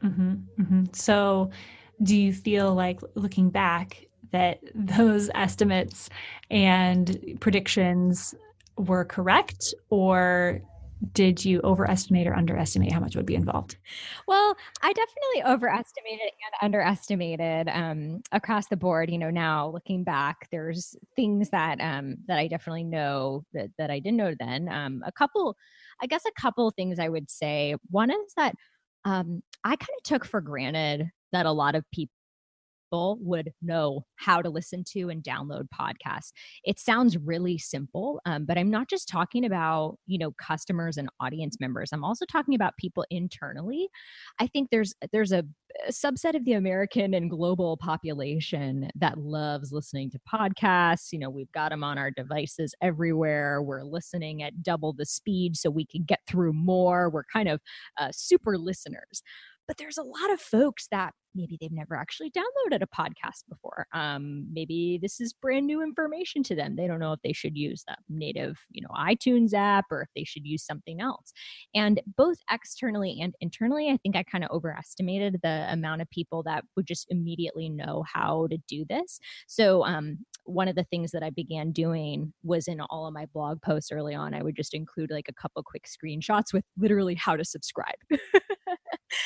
Mm-hmm, 0.03 0.33
mm-hmm. 0.59 0.83
So, 0.93 1.51
do 2.01 2.15
you 2.15 2.33
feel 2.33 2.73
like 2.73 3.01
looking 3.15 3.49
back 3.49 4.05
that 4.31 4.59
those 4.75 5.29
estimates 5.35 6.09
and 6.49 7.37
predictions 7.39 8.33
were 8.77 9.05
correct, 9.05 9.73
or 9.89 10.61
did 11.13 11.43
you 11.43 11.61
overestimate 11.63 12.27
or 12.27 12.35
underestimate 12.35 12.91
how 12.91 12.99
much 12.99 13.15
would 13.15 13.25
be 13.25 13.35
involved? 13.35 13.77
Well, 14.27 14.55
I 14.81 14.93
definitely 14.93 15.53
overestimated 15.53 16.19
and 16.21 16.55
underestimated 16.61 17.69
um, 17.69 18.21
across 18.31 18.67
the 18.67 18.77
board. 18.77 19.09
You 19.09 19.17
know, 19.17 19.29
now 19.29 19.69
looking 19.69 20.03
back, 20.03 20.47
there's 20.51 20.95
things 21.15 21.49
that 21.51 21.79
um, 21.79 22.17
that 22.27 22.37
I 22.37 22.47
definitely 22.47 22.83
know 22.83 23.45
that 23.53 23.69
that 23.77 23.89
I 23.89 23.99
didn't 23.99 24.17
know 24.17 24.35
then. 24.37 24.69
Um, 24.69 25.01
a 25.05 25.11
couple, 25.11 25.55
I 26.01 26.07
guess, 26.07 26.23
a 26.25 26.41
couple 26.41 26.69
things 26.71 26.99
I 26.99 27.09
would 27.09 27.29
say. 27.29 27.75
One 27.89 28.11
is 28.11 28.33
that 28.35 28.55
um, 29.05 29.41
I 29.63 29.75
kind 29.75 29.97
of 29.97 30.03
took 30.03 30.25
for 30.25 30.41
granted 30.41 31.09
that 31.31 31.45
a 31.45 31.51
lot 31.51 31.75
of 31.75 31.85
people 31.91 32.13
would 32.91 33.51
know 33.61 34.05
how 34.15 34.41
to 34.41 34.49
listen 34.49 34.83
to 34.91 35.09
and 35.09 35.23
download 35.23 35.67
podcasts. 35.73 36.31
It 36.63 36.79
sounds 36.79 37.17
really 37.17 37.57
simple, 37.57 38.21
um, 38.25 38.45
but 38.45 38.57
I'm 38.57 38.69
not 38.69 38.89
just 38.89 39.07
talking 39.07 39.45
about 39.45 39.97
you 40.07 40.17
know 40.17 40.31
customers 40.41 40.97
and 40.97 41.09
audience 41.19 41.57
members. 41.59 41.89
I'm 41.91 42.03
also 42.03 42.25
talking 42.25 42.55
about 42.55 42.77
people 42.77 43.05
internally. 43.09 43.87
I 44.39 44.47
think 44.47 44.69
there's 44.71 44.93
there's 45.11 45.31
a, 45.31 45.43
a 45.87 45.91
subset 45.91 46.35
of 46.35 46.45
the 46.45 46.53
American 46.53 47.13
and 47.13 47.29
global 47.29 47.77
population 47.77 48.89
that 48.95 49.17
loves 49.17 49.71
listening 49.71 50.09
to 50.11 50.19
podcasts. 50.31 51.11
You 51.11 51.19
know, 51.19 51.29
we've 51.29 51.51
got 51.51 51.69
them 51.69 51.83
on 51.83 51.97
our 51.97 52.11
devices 52.11 52.73
everywhere. 52.81 53.61
We're 53.61 53.83
listening 53.83 54.43
at 54.43 54.63
double 54.63 54.93
the 54.93 55.05
speed 55.05 55.55
so 55.57 55.69
we 55.69 55.85
can 55.85 56.03
get 56.03 56.19
through 56.27 56.53
more. 56.53 57.09
We're 57.09 57.23
kind 57.31 57.49
of 57.49 57.59
uh, 57.99 58.09
super 58.11 58.57
listeners 58.57 59.21
but 59.69 59.77
there's 59.77 59.99
a 59.99 60.03
lot 60.03 60.33
of 60.33 60.41
folks 60.41 60.87
that 60.89 61.13
maybe 61.35 61.57
they've 61.59 61.71
never 61.71 61.95
actually 61.95 62.31
downloaded 62.31 62.81
a 62.81 62.87
podcast 62.87 63.43
before 63.49 63.87
um, 63.93 64.47
maybe 64.51 64.99
this 65.01 65.19
is 65.19 65.33
brand 65.33 65.65
new 65.65 65.81
information 65.81 66.43
to 66.43 66.55
them 66.55 66.75
they 66.75 66.87
don't 66.87 66.99
know 66.99 67.13
if 67.13 67.19
they 67.23 67.33
should 67.33 67.57
use 67.57 67.83
the 67.87 67.95
native 68.09 68.57
you 68.69 68.81
know 68.81 68.89
itunes 68.97 69.53
app 69.53 69.85
or 69.91 70.01
if 70.01 70.09
they 70.15 70.23
should 70.23 70.45
use 70.45 70.63
something 70.63 71.01
else. 71.01 71.31
And 71.73 72.01
both 72.17 72.37
externally 72.51 73.19
and 73.21 73.33
internally 73.41 73.89
i 73.89 73.97
think 73.97 74.15
i 74.15 74.23
kind 74.23 74.43
of 74.43 74.51
overestimated 74.51 75.39
the 75.43 75.67
amount 75.69 76.01
of 76.01 76.09
people 76.09 76.43
that 76.43 76.63
would 76.75 76.87
just 76.87 77.07
immediately 77.09 77.69
know 77.69 78.03
how 78.11 78.47
to 78.47 78.57
do 78.67 78.85
this. 78.89 79.19
So 79.47 79.85
um, 79.85 80.19
one 80.45 80.67
of 80.67 80.75
the 80.75 80.85
things 80.85 81.11
that 81.11 81.23
i 81.23 81.29
began 81.29 81.71
doing 81.71 82.33
was 82.43 82.67
in 82.67 82.81
all 82.81 83.07
of 83.07 83.13
my 83.13 83.25
blog 83.33 83.61
posts 83.61 83.91
early 83.91 84.15
on 84.15 84.33
i 84.33 84.41
would 84.41 84.55
just 84.55 84.73
include 84.73 85.11
like 85.11 85.27
a 85.29 85.33
couple 85.33 85.61
quick 85.63 85.85
screenshots 85.85 86.53
with 86.53 86.63
literally 86.77 87.15
how 87.15 87.35
to 87.35 87.45
subscribe. 87.45 87.95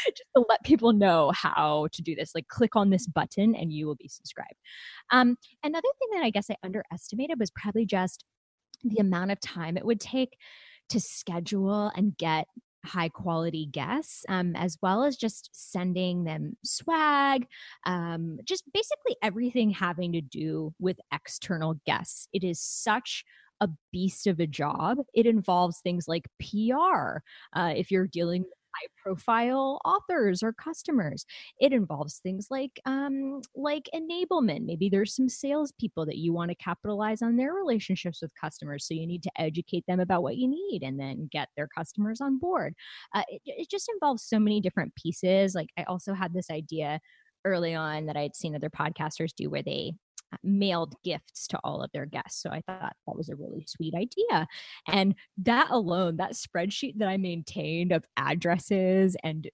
Just 0.06 0.30
to 0.36 0.46
let 0.50 0.64
people 0.64 0.94
know 0.94 1.32
how 1.34 1.88
to 1.94 2.02
do 2.02 2.16
this. 2.16 2.32
Like, 2.36 2.48
click 2.48 2.76
on 2.76 2.90
this 2.90 3.08
button 3.08 3.56
and 3.56 3.72
you 3.72 3.88
will 3.88 3.96
be 3.96 4.08
subscribed. 4.08 4.60
Um, 5.12 5.38
another 5.64 5.90
thing 6.00 6.10
that 6.14 6.26
I 6.26 6.30
guess 6.30 6.50
I 6.50 6.56
underestimated 6.64 7.40
was 7.40 7.52
probably 7.52 7.86
just 7.86 8.26
the 8.84 9.00
amount 9.00 9.32
of 9.32 9.40
time 9.40 9.78
it 9.78 9.86
would 9.86 10.00
take 10.00 10.38
to 10.90 11.00
schedule 11.00 11.92
and 11.96 12.18
get 12.18 12.48
high 12.86 13.10
quality 13.10 13.66
guests, 13.66 14.26
um, 14.28 14.56
as 14.56 14.78
well 14.82 15.04
as 15.04 15.16
just 15.16 15.50
sending 15.54 16.26
them 16.26 16.58
swag, 16.64 17.48
um, 17.86 18.38
just 18.44 18.64
basically 18.74 19.16
everything 19.22 19.70
having 19.70 20.12
to 20.12 20.22
do 20.22 20.74
with 20.80 20.98
external 21.14 21.80
guests. 21.86 22.28
It 22.34 22.44
is 22.44 22.60
such 22.60 23.24
a 23.62 23.70
beast 23.92 24.28
of 24.28 24.40
a 24.40 24.48
job. 24.48 24.98
It 25.14 25.26
involves 25.26 25.80
things 25.80 26.08
like 26.08 26.28
PR. 26.40 27.20
Uh, 27.54 27.74
if 27.76 27.92
you're 27.92 28.08
dealing 28.08 28.46
high 28.76 28.88
profile 29.02 29.80
authors 29.86 30.44
or 30.44 30.54
customers. 30.54 31.26
It 31.60 31.74
involves 31.74 32.20
things 32.20 32.48
like 32.50 32.80
um, 32.86 33.42
like 33.56 33.90
enablement. 33.94 34.66
Maybe 34.66 34.90
there's 34.90 35.16
some 35.16 35.30
salespeople 35.30 36.06
that 36.06 36.18
you 36.18 36.34
want 36.34 36.50
to 36.52 36.56
capitalize 36.56 37.22
on 37.22 37.36
their 37.36 37.54
relationships 37.54 38.22
with 38.22 38.32
customers, 38.40 38.88
so 38.88 38.94
you 38.94 39.08
need 39.08 39.24
to 39.24 39.32
educate 39.38 39.86
them 39.88 40.00
about 40.00 40.24
what 40.24 40.38
you 40.38 40.48
need 40.48 40.82
and 40.84 41.00
then 41.00 41.30
get 41.32 41.50
their 41.56 41.68
customers 41.68 42.22
on 42.22 42.40
board. 42.40 42.74
Uh, 43.14 43.24
it, 43.28 43.42
it 43.46 43.70
just 43.70 43.90
involves 43.94 44.24
so 44.24 44.40
many 44.40 44.62
different 44.62 44.94
pieces. 44.96 45.56
Like 45.56 45.70
I 45.78 45.84
also 45.84 46.14
had 46.14 46.34
this 46.34 46.50
idea 46.50 47.00
early 47.46 47.76
on 47.76 48.06
that 48.06 48.18
I 48.18 48.22
had 48.22 48.36
seen 48.36 48.56
other 48.56 48.70
podcasters 48.70 49.34
do 49.36 49.50
where 49.50 49.64
they 49.64 49.94
mailed 50.44 50.96
gifts 51.04 51.48
to 51.48 51.60
all 51.64 51.82
of 51.82 51.92
their 51.92 52.06
guests. 52.06 52.42
So 52.42 52.50
I 52.50 52.62
thought 52.66 52.96
that 53.08 53.16
was 53.16 53.30
a 53.30 53.36
really 53.36 53.66
sweet 53.68 53.94
idea. 53.94 54.48
And 54.88 55.16
that 55.38 55.70
alone, 55.70 56.18
that 56.18 56.34
spreadsheet 56.34 56.98
that 56.98 57.08
I 57.08 57.18
maintained 57.18 57.92
of 57.92 58.06
addresses 58.18 59.16
and 59.24 59.50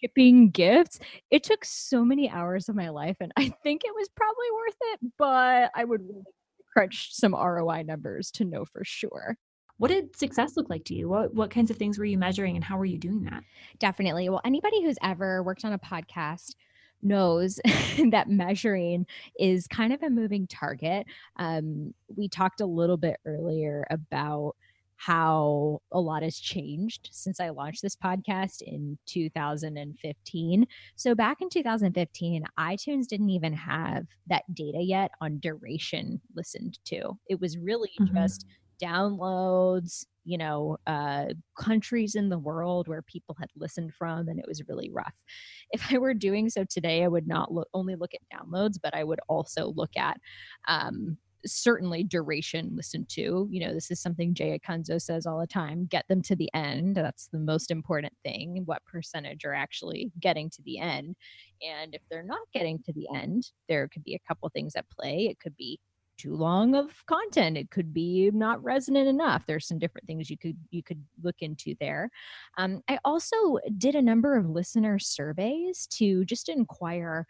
shipping 0.00 0.50
gifts, 0.50 0.98
it 1.30 1.44
took 1.44 1.64
so 1.64 2.04
many 2.04 2.30
hours 2.30 2.68
of 2.68 2.76
my 2.76 2.88
life. 2.88 3.16
And 3.20 3.32
I 3.36 3.52
think 3.62 3.82
it 3.84 3.94
was 3.94 4.08
probably 4.08 4.50
worth 4.54 4.76
it, 4.92 5.00
but 5.18 5.70
I 5.74 5.84
would 5.84 6.02
really 6.02 6.24
crunch 6.72 7.14
some 7.14 7.34
ROI 7.34 7.82
numbers 7.82 8.30
to 8.32 8.44
know 8.44 8.64
for 8.64 8.84
sure. 8.84 9.36
What 9.78 9.88
did 9.88 10.14
success 10.14 10.56
look 10.56 10.68
like 10.68 10.84
to 10.84 10.94
you? 10.94 11.08
What 11.08 11.34
what 11.34 11.50
kinds 11.50 11.70
of 11.70 11.78
things 11.78 11.98
were 11.98 12.04
you 12.04 12.18
measuring 12.18 12.54
and 12.54 12.64
how 12.64 12.76
were 12.76 12.84
you 12.84 12.98
doing 12.98 13.24
that? 13.24 13.42
Definitely. 13.78 14.28
Well, 14.28 14.42
anybody 14.44 14.82
who's 14.82 14.98
ever 15.02 15.42
worked 15.42 15.64
on 15.64 15.72
a 15.72 15.78
podcast 15.78 16.54
knows 17.02 17.60
that 18.10 18.28
measuring 18.28 19.06
is 19.38 19.66
kind 19.66 19.92
of 19.92 20.02
a 20.02 20.10
moving 20.10 20.46
target. 20.46 21.06
Um, 21.36 21.94
we 22.14 22.28
talked 22.28 22.60
a 22.60 22.66
little 22.66 22.96
bit 22.96 23.16
earlier 23.24 23.86
about 23.90 24.54
how 25.00 25.80
a 25.92 25.98
lot 25.98 26.22
has 26.22 26.38
changed 26.38 27.08
since 27.10 27.40
I 27.40 27.48
launched 27.48 27.80
this 27.80 27.96
podcast 27.96 28.60
in 28.60 28.98
2015. 29.06 30.66
So, 30.94 31.14
back 31.14 31.40
in 31.40 31.48
2015, 31.48 32.44
iTunes 32.58 33.06
didn't 33.06 33.30
even 33.30 33.54
have 33.54 34.04
that 34.26 34.42
data 34.52 34.82
yet 34.82 35.12
on 35.22 35.38
duration 35.38 36.20
listened 36.36 36.78
to. 36.84 37.16
It 37.30 37.40
was 37.40 37.56
really 37.56 37.92
mm-hmm. 37.98 38.14
just 38.14 38.44
downloads, 38.82 40.04
you 40.24 40.38
know, 40.38 40.76
uh, 40.86 41.26
countries 41.58 42.14
in 42.14 42.28
the 42.28 42.38
world 42.38 42.88
where 42.88 43.02
people 43.02 43.36
had 43.38 43.48
listened 43.56 43.92
from, 43.94 44.28
and 44.28 44.38
it 44.38 44.46
was 44.46 44.62
really 44.68 44.90
rough. 44.90 45.14
If 45.72 45.92
I 45.92 45.98
were 45.98 46.14
doing 46.14 46.50
so 46.50 46.64
today, 46.68 47.04
I 47.04 47.08
would 47.08 47.28
not 47.28 47.52
look 47.52 47.68
only 47.74 47.94
look 47.94 48.10
at 48.12 48.36
downloads, 48.36 48.74
but 48.82 48.92
I 48.92 49.04
would 49.04 49.20
also 49.28 49.72
look 49.76 49.96
at 49.96 50.18
um, 50.66 51.16
certainly 51.46 52.02
duration 52.02 52.72
listened 52.74 53.08
to. 53.10 53.46
You 53.50 53.66
know, 53.66 53.72
this 53.72 53.90
is 53.90 54.00
something 54.00 54.34
Jay 54.34 54.58
Acunzo 54.58 55.00
says 55.00 55.26
all 55.26 55.38
the 55.38 55.46
time 55.46 55.86
get 55.86 56.06
them 56.08 56.22
to 56.22 56.36
the 56.36 56.50
end. 56.54 56.96
That's 56.96 57.28
the 57.28 57.38
most 57.38 57.70
important 57.70 58.12
thing. 58.24 58.62
What 58.64 58.84
percentage 58.84 59.44
are 59.44 59.54
actually 59.54 60.12
getting 60.20 60.50
to 60.50 60.62
the 60.62 60.78
end? 60.78 61.16
And 61.62 61.94
if 61.94 62.02
they're 62.10 62.22
not 62.22 62.40
getting 62.52 62.80
to 62.84 62.92
the 62.92 63.06
end, 63.14 63.50
there 63.68 63.88
could 63.88 64.04
be 64.04 64.14
a 64.14 64.28
couple 64.28 64.48
things 64.48 64.74
at 64.76 64.90
play. 64.90 65.28
It 65.30 65.38
could 65.38 65.56
be 65.56 65.78
too 66.20 66.34
long 66.34 66.74
of 66.74 67.04
content 67.06 67.56
it 67.56 67.70
could 67.70 67.92
be 67.94 68.30
not 68.32 68.62
resonant 68.62 69.08
enough 69.08 69.44
there's 69.46 69.66
some 69.66 69.78
different 69.78 70.06
things 70.06 70.28
you 70.28 70.36
could 70.36 70.56
you 70.70 70.82
could 70.82 71.02
look 71.22 71.36
into 71.40 71.74
there. 71.80 72.10
Um, 72.58 72.82
i 72.88 72.98
also 73.04 73.58
did 73.78 73.94
a 73.94 74.02
number 74.02 74.36
of 74.36 74.48
listener 74.48 74.98
surveys 74.98 75.86
to 75.98 76.24
just 76.24 76.48
inquire 76.48 77.26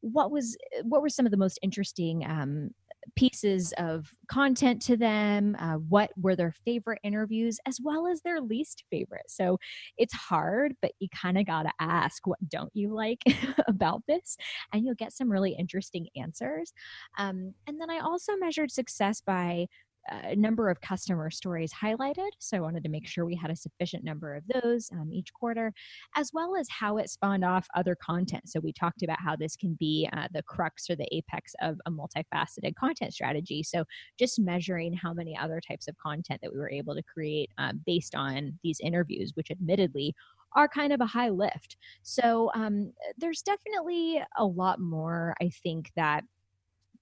what 0.00 0.30
was 0.30 0.56
what 0.82 1.00
were 1.00 1.08
some 1.08 1.26
of 1.26 1.30
the 1.30 1.38
most 1.38 1.58
interesting 1.62 2.24
um, 2.26 2.70
pieces 3.16 3.72
of 3.78 4.12
content 4.28 4.80
to 4.82 4.96
them, 4.96 5.56
uh, 5.58 5.74
what 5.74 6.10
were 6.16 6.36
their 6.36 6.52
favorite 6.64 7.00
interviews, 7.02 7.58
as 7.66 7.78
well 7.82 8.06
as 8.06 8.20
their 8.22 8.40
least 8.40 8.84
favorite. 8.90 9.24
So 9.28 9.58
it's 9.96 10.14
hard, 10.14 10.74
but 10.82 10.92
you 10.98 11.08
kind 11.14 11.38
of 11.38 11.46
got 11.46 11.64
to 11.64 11.72
ask, 11.80 12.26
what 12.26 12.48
don't 12.48 12.70
you 12.74 12.94
like 12.94 13.22
about 13.68 14.02
this? 14.08 14.36
And 14.72 14.84
you'll 14.84 14.94
get 14.94 15.12
some 15.12 15.30
really 15.30 15.56
interesting 15.58 16.08
answers. 16.16 16.72
Um, 17.18 17.54
and 17.66 17.80
then 17.80 17.90
I 17.90 17.98
also 17.98 18.36
measured 18.36 18.70
success 18.70 19.20
by 19.20 19.66
a 20.08 20.36
number 20.36 20.68
of 20.68 20.80
customer 20.80 21.30
stories 21.30 21.72
highlighted. 21.72 22.30
So 22.38 22.56
I 22.56 22.60
wanted 22.60 22.82
to 22.84 22.90
make 22.90 23.06
sure 23.06 23.24
we 23.24 23.34
had 23.34 23.50
a 23.50 23.56
sufficient 23.56 24.04
number 24.04 24.34
of 24.34 24.44
those 24.46 24.90
um, 24.92 25.10
each 25.12 25.32
quarter, 25.32 25.72
as 26.16 26.30
well 26.32 26.56
as 26.56 26.68
how 26.68 26.98
it 26.98 27.08
spawned 27.10 27.44
off 27.44 27.66
other 27.74 27.96
content. 27.96 28.48
So 28.48 28.60
we 28.60 28.72
talked 28.72 29.02
about 29.02 29.20
how 29.20 29.36
this 29.36 29.56
can 29.56 29.76
be 29.80 30.08
uh, 30.12 30.28
the 30.32 30.42
crux 30.42 30.90
or 30.90 30.96
the 30.96 31.08
apex 31.14 31.54
of 31.60 31.78
a 31.86 31.90
multifaceted 31.90 32.74
content 32.76 33.12
strategy. 33.14 33.62
So 33.62 33.84
just 34.18 34.38
measuring 34.38 34.92
how 34.92 35.14
many 35.14 35.36
other 35.36 35.60
types 35.66 35.88
of 35.88 35.96
content 35.98 36.40
that 36.42 36.52
we 36.52 36.58
were 36.58 36.70
able 36.70 36.94
to 36.94 37.02
create 37.02 37.50
uh, 37.58 37.72
based 37.86 38.14
on 38.14 38.58
these 38.62 38.80
interviews, 38.80 39.32
which 39.34 39.50
admittedly 39.50 40.14
are 40.56 40.68
kind 40.68 40.92
of 40.92 41.00
a 41.00 41.06
high 41.06 41.30
lift. 41.30 41.76
So 42.02 42.50
um, 42.54 42.92
there's 43.18 43.42
definitely 43.42 44.22
a 44.38 44.44
lot 44.44 44.78
more, 44.80 45.34
I 45.40 45.50
think, 45.62 45.90
that 45.96 46.24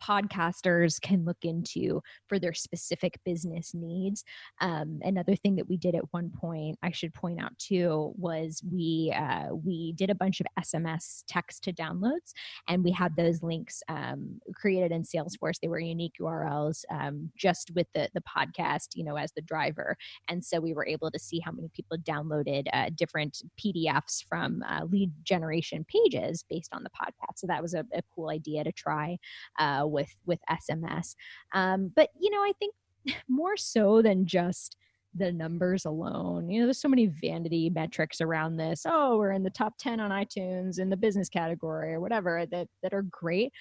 podcasters 0.03 1.01
can 1.01 1.25
look 1.25 1.39
into 1.43 2.03
for 2.29 2.39
their 2.39 2.53
specific 2.53 3.19
business 3.25 3.73
needs. 3.75 4.25
Um, 4.61 5.01
another 5.03 5.37
thing 5.37 5.57
that 5.57 5.69
we 5.69 5.77
did 5.77 5.95
at 5.95 6.13
one 6.13 6.31
point, 6.31 6.79
I 6.83 6.91
should 6.91 7.15
point 7.15 7.41
out 7.41 7.57
too, 7.59 8.13
was 8.17 8.63
we 8.71 9.15
uh, 9.17 9.55
we 9.55 9.93
did 9.93 10.11
a 10.11 10.15
bunch 10.15 10.41
of 10.41 10.47
SMS 10.59 11.23
text 11.29 11.65
to 11.65 11.73
downloads, 11.73 12.33
and 12.69 12.83
we 12.83 12.91
had 12.91 13.15
those 13.17 13.43
links 13.43 13.83
um, 13.89 14.41
created 14.55 14.93
in 14.93 15.03
Salesforce. 15.03 15.61
They 15.61 15.69
were 15.69 15.79
unique 15.79 16.15
URLs, 16.21 16.85
um, 16.91 17.31
just 17.37 17.71
with 17.75 17.87
the 17.95 18.09
the 18.15 18.23
podcast, 18.23 18.89
you 18.95 19.05
know, 19.05 19.17
as 19.17 19.33
the 19.33 19.43
driver, 19.43 19.97
and 20.29 20.45
so 20.45 20.61
we 20.61 20.75
were 20.75 20.87
able 20.87 21.11
to 21.11 21.19
see 21.19 21.41
how 21.41 21.53
many 21.53 21.69
people 21.75 21.97
downloaded 21.99 22.67
uh, 22.73 22.91
different 22.95 23.43
PDFs 23.59 24.25
from 24.29 24.63
uh, 24.69 24.85
lead 24.85 25.13
generation 25.25 25.85
pages 25.89 26.45
based 26.49 26.71
on 26.73 26.83
the 26.83 26.91
podcast. 26.91 27.37
So 27.37 27.47
that 27.47 27.63
was 27.63 27.75
a, 27.75 27.85
a 27.95 28.03
cool 28.15 28.31
idea 28.31 28.65
to 28.65 28.73
try 28.73 29.19
uh, 29.59 29.85
with 29.93 30.15
with 30.27 30.41
SMS. 30.51 31.15
Um, 31.55 31.93
but 31.95 32.11
you 32.19 32.31
know, 32.31 32.41
I 32.41 32.53
think 32.59 32.75
more 33.29 33.57
so 33.57 34.03
than 34.03 34.27
just 34.27 34.77
the 35.15 35.33
numbers 35.33 35.85
alone. 35.85 36.49
You 36.49 36.61
know, 36.61 36.67
there's 36.67 36.81
so 36.81 36.89
many 36.89 37.07
vanity 37.07 37.71
metrics 37.71 38.21
around 38.21 38.57
this. 38.57 38.83
Oh, 38.87 39.19
we're 39.19 39.33
in 39.33 39.43
the 39.43 39.51
top 39.51 39.75
10 39.79 40.01
on 40.01 40.11
iTunes 40.11 40.79
in 40.79 40.89
the 40.89 40.97
business 40.97 41.29
category 41.29 41.93
or 41.93 42.01
whatever 42.01 42.47
that 42.51 42.69
that 42.83 42.95
are 42.95 43.03
great. 43.03 43.53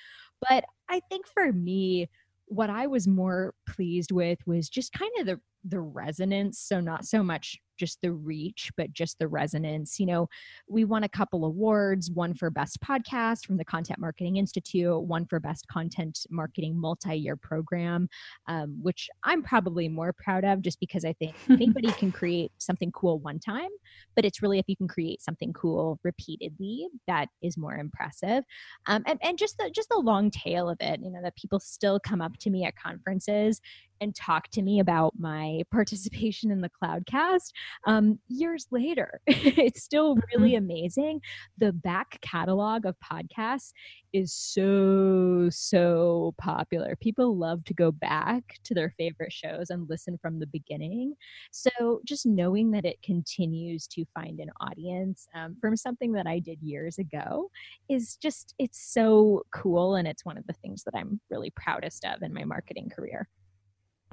But 0.48 0.64
I 0.90 1.02
think 1.10 1.28
for 1.28 1.52
me, 1.52 2.10
what 2.46 2.70
I 2.70 2.88
was 2.88 3.08
more 3.08 3.54
pleased 3.68 4.12
with 4.12 4.40
was 4.46 4.70
just 4.70 4.94
kind 4.94 5.12
of 5.20 5.26
the 5.26 5.40
the 5.64 5.80
resonance. 5.80 6.60
So, 6.60 6.80
not 6.80 7.06
so 7.06 7.22
much 7.22 7.58
just 7.82 8.00
the 8.04 8.12
reach, 8.12 8.70
but 8.78 8.94
just 8.94 9.18
the 9.18 9.28
resonance. 9.28 10.00
You 10.00 10.06
know, 10.06 10.30
we 10.70 10.86
won 10.86 11.04
a 11.04 11.10
couple 11.10 11.46
awards 11.46 12.12
one 12.12 12.36
for 12.36 12.52
Best 12.52 12.80
Podcast 12.80 13.48
from 13.48 13.58
the 13.58 13.66
Content 13.66 13.98
Marketing 13.98 14.38
Institute, 14.38 15.02
one 15.02 15.26
for 15.26 15.40
Best 15.40 15.68
Content 15.68 16.20
Marketing 16.30 16.80
Multi 16.80 17.16
Year 17.16 17.36
Program, 17.36 18.08
um, 18.48 18.78
which 18.84 19.10
I'm 19.24 19.42
probably 19.42 19.90
more 19.90 20.14
proud 20.14 20.46
of 20.46 20.62
just 20.62 20.80
because 20.80 21.04
I 21.04 21.14
think 21.14 21.34
anybody 21.50 21.92
can 21.94 22.12
create 22.12 22.52
something 22.60 22.92
cool 22.92 23.18
one 23.18 23.40
time, 23.40 23.72
but 24.16 24.26
it's 24.26 24.44
really 24.44 24.60
if 24.60 24.70
you 24.70 24.78
can 24.78 24.88
create 24.88 25.20
something 25.20 25.52
cool 25.52 26.00
repeatedly 26.04 26.88
that 27.08 27.30
is 27.42 27.58
more 27.58 27.78
impressive. 27.78 28.44
Um, 28.86 29.02
and, 29.08 29.18
and 29.24 29.40
just 29.40 29.58
the 29.58 29.72
just 29.72 29.90
the 29.90 29.98
long 29.98 30.30
tail 30.30 30.70
of 30.70 30.78
it, 30.80 31.00
you 31.02 31.10
know, 31.10 31.24
that 31.24 31.36
people 31.36 31.60
still 31.60 32.00
come 32.00 32.22
up 32.22 32.38
to 32.42 32.52
me 32.52 32.64
at 32.64 32.76
conferences 32.76 33.60
and 34.02 34.16
talk 34.16 34.50
to 34.50 34.62
me 34.64 34.80
about 34.80 35.14
my 35.18 35.62
participation 35.72 36.52
in 36.52 36.60
the 36.60 36.72
Cloudcast 36.84 37.52
um, 37.86 38.20
years 38.28 38.68
later. 38.72 39.22
it's 39.28 39.84
still 39.84 40.18
really 40.34 40.54
mm-hmm. 40.54 40.66
amazing. 40.66 41.22
The 41.60 41.72
back 41.72 42.20
catalog 42.22 42.86
of 42.86 42.96
podcasts 43.00 43.72
is 44.12 44.34
so, 44.34 45.48
so 45.52 46.34
popular. 46.38 46.96
People 46.96 47.38
love 47.38 47.64
to 47.66 47.74
go 47.74 47.92
back 47.92 48.60
to 48.64 48.74
their 48.74 48.94
favorite 48.98 49.32
shows 49.32 49.70
and 49.70 49.88
listen 49.88 50.18
from 50.22 50.40
the 50.40 50.48
beginning. 50.48 51.14
So 51.52 52.02
just 52.06 52.26
knowing 52.26 52.72
that 52.72 52.86
it 52.86 53.02
continues 53.04 53.88
to 53.88 54.04
find 54.16 54.40
an 54.40 54.50
audience 54.60 55.28
um, 55.36 55.56
from 55.62 55.78
something 55.78 56.12
that 56.14 56.28
I 56.28 56.40
did 56.40 56.60
years 56.62 56.98
ago 56.98 57.50
is 57.88 58.16
just, 58.16 58.56
it's 58.58 58.82
so 58.94 59.44
cool. 59.54 59.96
And 59.96 60.08
it's 60.08 60.26
one 60.26 60.38
of 60.38 60.48
the 60.48 60.54
things 60.54 60.84
that 60.84 60.96
I'm 60.96 61.22
really 61.30 61.52
proudest 61.56 62.04
of 62.04 62.24
in 62.24 62.34
my 62.34 62.44
marketing 62.44 62.90
career. 62.90 63.30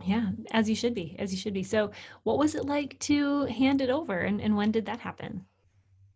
Yeah, 0.05 0.33
as 0.51 0.69
you 0.69 0.75
should 0.75 0.95
be, 0.95 1.15
as 1.21 1.33
you 1.33 1.39
should 1.39 1.55
be. 1.55 1.63
So, 1.63 1.93
what 2.25 2.37
was 2.39 2.55
it 2.57 2.65
like 2.65 2.99
to 3.01 3.45
hand 3.45 3.81
it 3.81 3.91
over 3.91 4.19
and, 4.19 4.41
and 4.41 4.57
when 4.57 4.73
did 4.73 4.87
that 4.87 4.99
happen? 5.01 5.47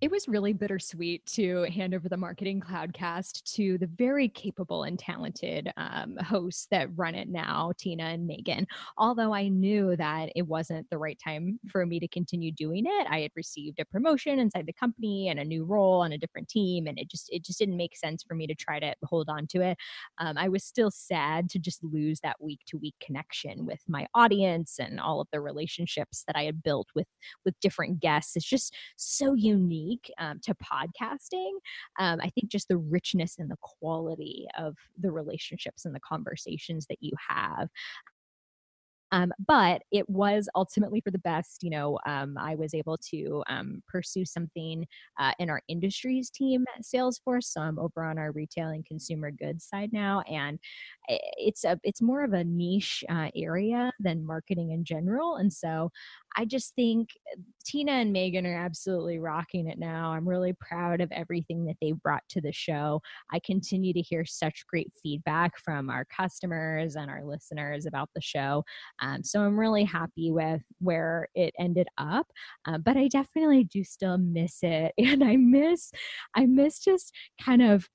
It 0.02 0.10
was 0.10 0.26
really 0.26 0.52
bittersweet 0.52 1.24
to 1.26 1.62
hand 1.72 1.94
over 1.94 2.08
the 2.08 2.16
marketing 2.16 2.60
cloudcast 2.60 3.40
to 3.44 3.78
the 3.78 3.86
very 3.86 4.28
capable 4.28 4.82
and 4.82 4.98
talented 4.98 5.72
um, 5.76 6.16
hosts 6.16 6.66
that 6.72 6.88
run 6.96 7.14
it 7.14 7.28
now 7.28 7.70
tina 7.78 8.02
and 8.02 8.26
megan. 8.26 8.66
Although 8.98 9.32
i 9.32 9.46
knew 9.46 9.94
that 9.96 10.30
it 10.34 10.42
wasn't 10.42 10.90
the 10.90 10.98
right 10.98 11.18
time 11.24 11.60
for 11.70 11.86
me 11.86 12.00
to 12.00 12.08
continue 12.08 12.50
doing 12.50 12.84
it 12.84 13.06
i 13.08 13.20
had 13.20 13.30
received 13.36 13.78
a 13.78 13.84
promotion 13.84 14.40
inside 14.40 14.66
the 14.66 14.72
company 14.72 15.28
and 15.28 15.38
a 15.38 15.44
new 15.44 15.64
role 15.64 16.00
on 16.00 16.12
a 16.12 16.18
different 16.18 16.48
team 16.48 16.88
and 16.88 16.98
it 16.98 17.08
just 17.08 17.28
it 17.30 17.44
just 17.44 17.60
didn't 17.60 17.76
make 17.76 17.96
sense 17.96 18.24
for 18.26 18.34
me 18.34 18.48
to 18.48 18.56
try 18.56 18.80
to 18.80 18.92
hold 19.04 19.28
on 19.28 19.46
to 19.46 19.60
it. 19.60 19.78
Um, 20.18 20.36
i 20.36 20.48
was 20.48 20.64
still 20.64 20.90
sad 20.90 21.48
to 21.50 21.60
just 21.60 21.82
lose 21.84 22.18
that 22.24 22.42
week 22.42 22.60
to 22.66 22.76
week 22.76 22.96
connection 23.00 23.64
with 23.66 23.80
my 23.86 24.08
audience 24.14 24.80
and 24.80 24.98
all 24.98 25.20
of 25.20 25.28
the 25.32 25.40
relationships 25.40 26.24
that 26.26 26.34
i 26.34 26.42
had 26.42 26.60
built 26.60 26.88
with 26.96 27.06
with 27.44 27.54
different 27.60 28.00
guests. 28.00 28.36
It's 28.36 28.44
just 28.44 28.74
so 28.96 29.34
unique 29.34 29.91
unique 29.92 30.10
um, 30.18 30.40
to 30.42 30.54
podcasting. 30.54 31.52
Um, 31.98 32.20
I 32.22 32.30
think 32.30 32.50
just 32.50 32.68
the 32.68 32.76
richness 32.76 33.36
and 33.38 33.50
the 33.50 33.56
quality 33.60 34.46
of 34.58 34.76
the 34.98 35.10
relationships 35.10 35.84
and 35.84 35.94
the 35.94 36.00
conversations 36.00 36.86
that 36.88 36.98
you 37.00 37.12
have. 37.28 37.68
Um, 39.12 39.32
but 39.46 39.82
it 39.92 40.08
was 40.08 40.48
ultimately 40.56 41.00
for 41.00 41.10
the 41.10 41.18
best. 41.18 41.62
You 41.62 41.70
know, 41.70 41.98
um, 42.06 42.36
I 42.38 42.54
was 42.56 42.74
able 42.74 42.98
to 43.10 43.44
um, 43.48 43.82
pursue 43.88 44.24
something 44.24 44.86
uh, 45.20 45.32
in 45.38 45.50
our 45.50 45.62
industries 45.68 46.30
team 46.30 46.64
at 46.76 46.82
Salesforce. 46.82 47.44
So 47.44 47.60
I'm 47.60 47.78
over 47.78 48.02
on 48.04 48.18
our 48.18 48.32
retail 48.32 48.68
and 48.68 48.84
consumer 48.84 49.30
goods 49.30 49.64
side 49.64 49.90
now, 49.92 50.22
and 50.22 50.58
it's 51.08 51.64
a 51.64 51.78
it's 51.82 52.00
more 52.02 52.24
of 52.24 52.32
a 52.32 52.44
niche 52.44 53.04
uh, 53.10 53.28
area 53.36 53.92
than 54.00 54.24
marketing 54.26 54.70
in 54.72 54.84
general. 54.84 55.36
And 55.36 55.52
so 55.52 55.90
I 56.36 56.44
just 56.46 56.74
think 56.74 57.10
Tina 57.64 57.92
and 57.92 58.12
Megan 58.12 58.46
are 58.46 58.56
absolutely 58.56 59.18
rocking 59.18 59.68
it 59.68 59.78
now. 59.78 60.12
I'm 60.12 60.28
really 60.28 60.54
proud 60.54 61.00
of 61.00 61.12
everything 61.12 61.64
that 61.66 61.76
they've 61.80 62.00
brought 62.02 62.22
to 62.30 62.40
the 62.40 62.52
show. 62.52 63.02
I 63.32 63.38
continue 63.40 63.92
to 63.92 64.00
hear 64.00 64.24
such 64.24 64.66
great 64.66 64.90
feedback 65.02 65.58
from 65.58 65.90
our 65.90 66.04
customers 66.04 66.96
and 66.96 67.10
our 67.10 67.24
listeners 67.24 67.86
about 67.86 68.10
the 68.14 68.20
show. 68.22 68.64
Um, 69.02 69.22
so 69.24 69.40
I'm 69.42 69.58
really 69.58 69.84
happy 69.84 70.30
with 70.30 70.62
where 70.78 71.28
it 71.34 71.52
ended 71.58 71.88
up. 71.98 72.26
Uh, 72.66 72.78
but 72.78 72.96
I 72.96 73.08
definitely 73.08 73.64
do 73.64 73.84
still 73.84 74.18
miss 74.18 74.58
it. 74.62 74.92
And 75.12 75.22
I 75.22 75.36
miss, 75.36 75.90
I 76.34 76.46
miss 76.46 76.78
just 76.78 77.12
kind 77.44 77.60
of 77.60 77.88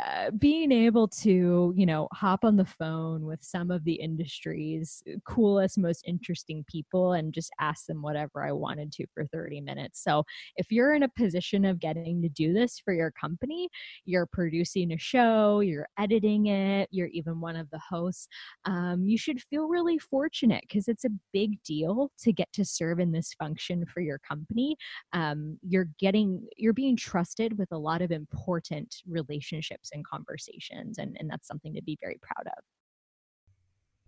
uh, 0.00 0.30
being 0.38 0.72
able 0.72 1.08
to, 1.08 1.74
you 1.76 1.84
know, 1.84 2.08
hop 2.12 2.44
on 2.44 2.56
the 2.56 2.64
phone 2.64 3.24
with 3.24 3.42
some 3.42 3.70
of 3.70 3.84
the 3.84 3.94
industry's 3.94 5.02
coolest, 5.26 5.78
most 5.78 6.04
interesting 6.06 6.64
people 6.68 7.14
and 7.14 7.32
just 7.32 7.50
ask 7.60 7.86
them 7.86 8.00
whatever 8.02 8.44
I 8.44 8.52
wanted 8.52 8.92
to 8.92 9.06
for 9.12 9.26
30 9.26 9.60
minutes. 9.60 10.02
So, 10.02 10.24
if 10.56 10.70
you're 10.70 10.94
in 10.94 11.02
a 11.02 11.08
position 11.08 11.64
of 11.64 11.80
getting 11.80 12.22
to 12.22 12.28
do 12.28 12.52
this 12.52 12.80
for 12.84 12.94
your 12.94 13.10
company, 13.10 13.68
you're 14.04 14.26
producing 14.26 14.92
a 14.92 14.98
show, 14.98 15.60
you're 15.60 15.88
editing 15.98 16.46
it, 16.46 16.88
you're 16.90 17.08
even 17.08 17.40
one 17.40 17.56
of 17.56 17.68
the 17.70 17.80
hosts, 17.80 18.28
um, 18.64 19.04
you 19.04 19.18
should 19.18 19.40
feel 19.50 19.68
really 19.68 19.98
fortunate 19.98 20.62
because 20.68 20.88
it's 20.88 21.04
a 21.04 21.10
big 21.32 21.62
deal 21.62 22.10
to 22.20 22.32
get 22.32 22.52
to 22.52 22.64
serve 22.64 23.00
in 23.00 23.12
this 23.12 23.34
function 23.34 23.84
for 23.86 24.00
your 24.00 24.18
company. 24.18 24.76
Um, 25.12 25.58
you're 25.62 25.88
getting, 25.98 26.46
you're 26.56 26.72
being 26.72 26.96
trusted 26.96 27.58
with 27.58 27.68
a 27.72 27.78
lot 27.78 28.02
of 28.02 28.10
important 28.10 28.94
relationships 29.08 29.89
and 29.92 30.06
conversations 30.06 30.98
and, 30.98 31.16
and 31.18 31.28
that's 31.28 31.46
something 31.46 31.74
to 31.74 31.82
be 31.82 31.96
very 32.00 32.18
proud 32.20 32.46
of 32.46 32.64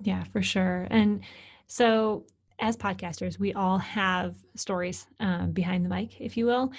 yeah 0.00 0.24
for 0.24 0.42
sure 0.42 0.86
and 0.90 1.22
so 1.66 2.24
as 2.60 2.76
podcasters 2.76 3.38
we 3.38 3.52
all 3.54 3.78
have 3.78 4.36
stories 4.56 5.06
um, 5.20 5.52
behind 5.52 5.84
the 5.84 5.88
mic 5.88 6.20
if 6.20 6.36
you 6.36 6.46
will 6.46 6.72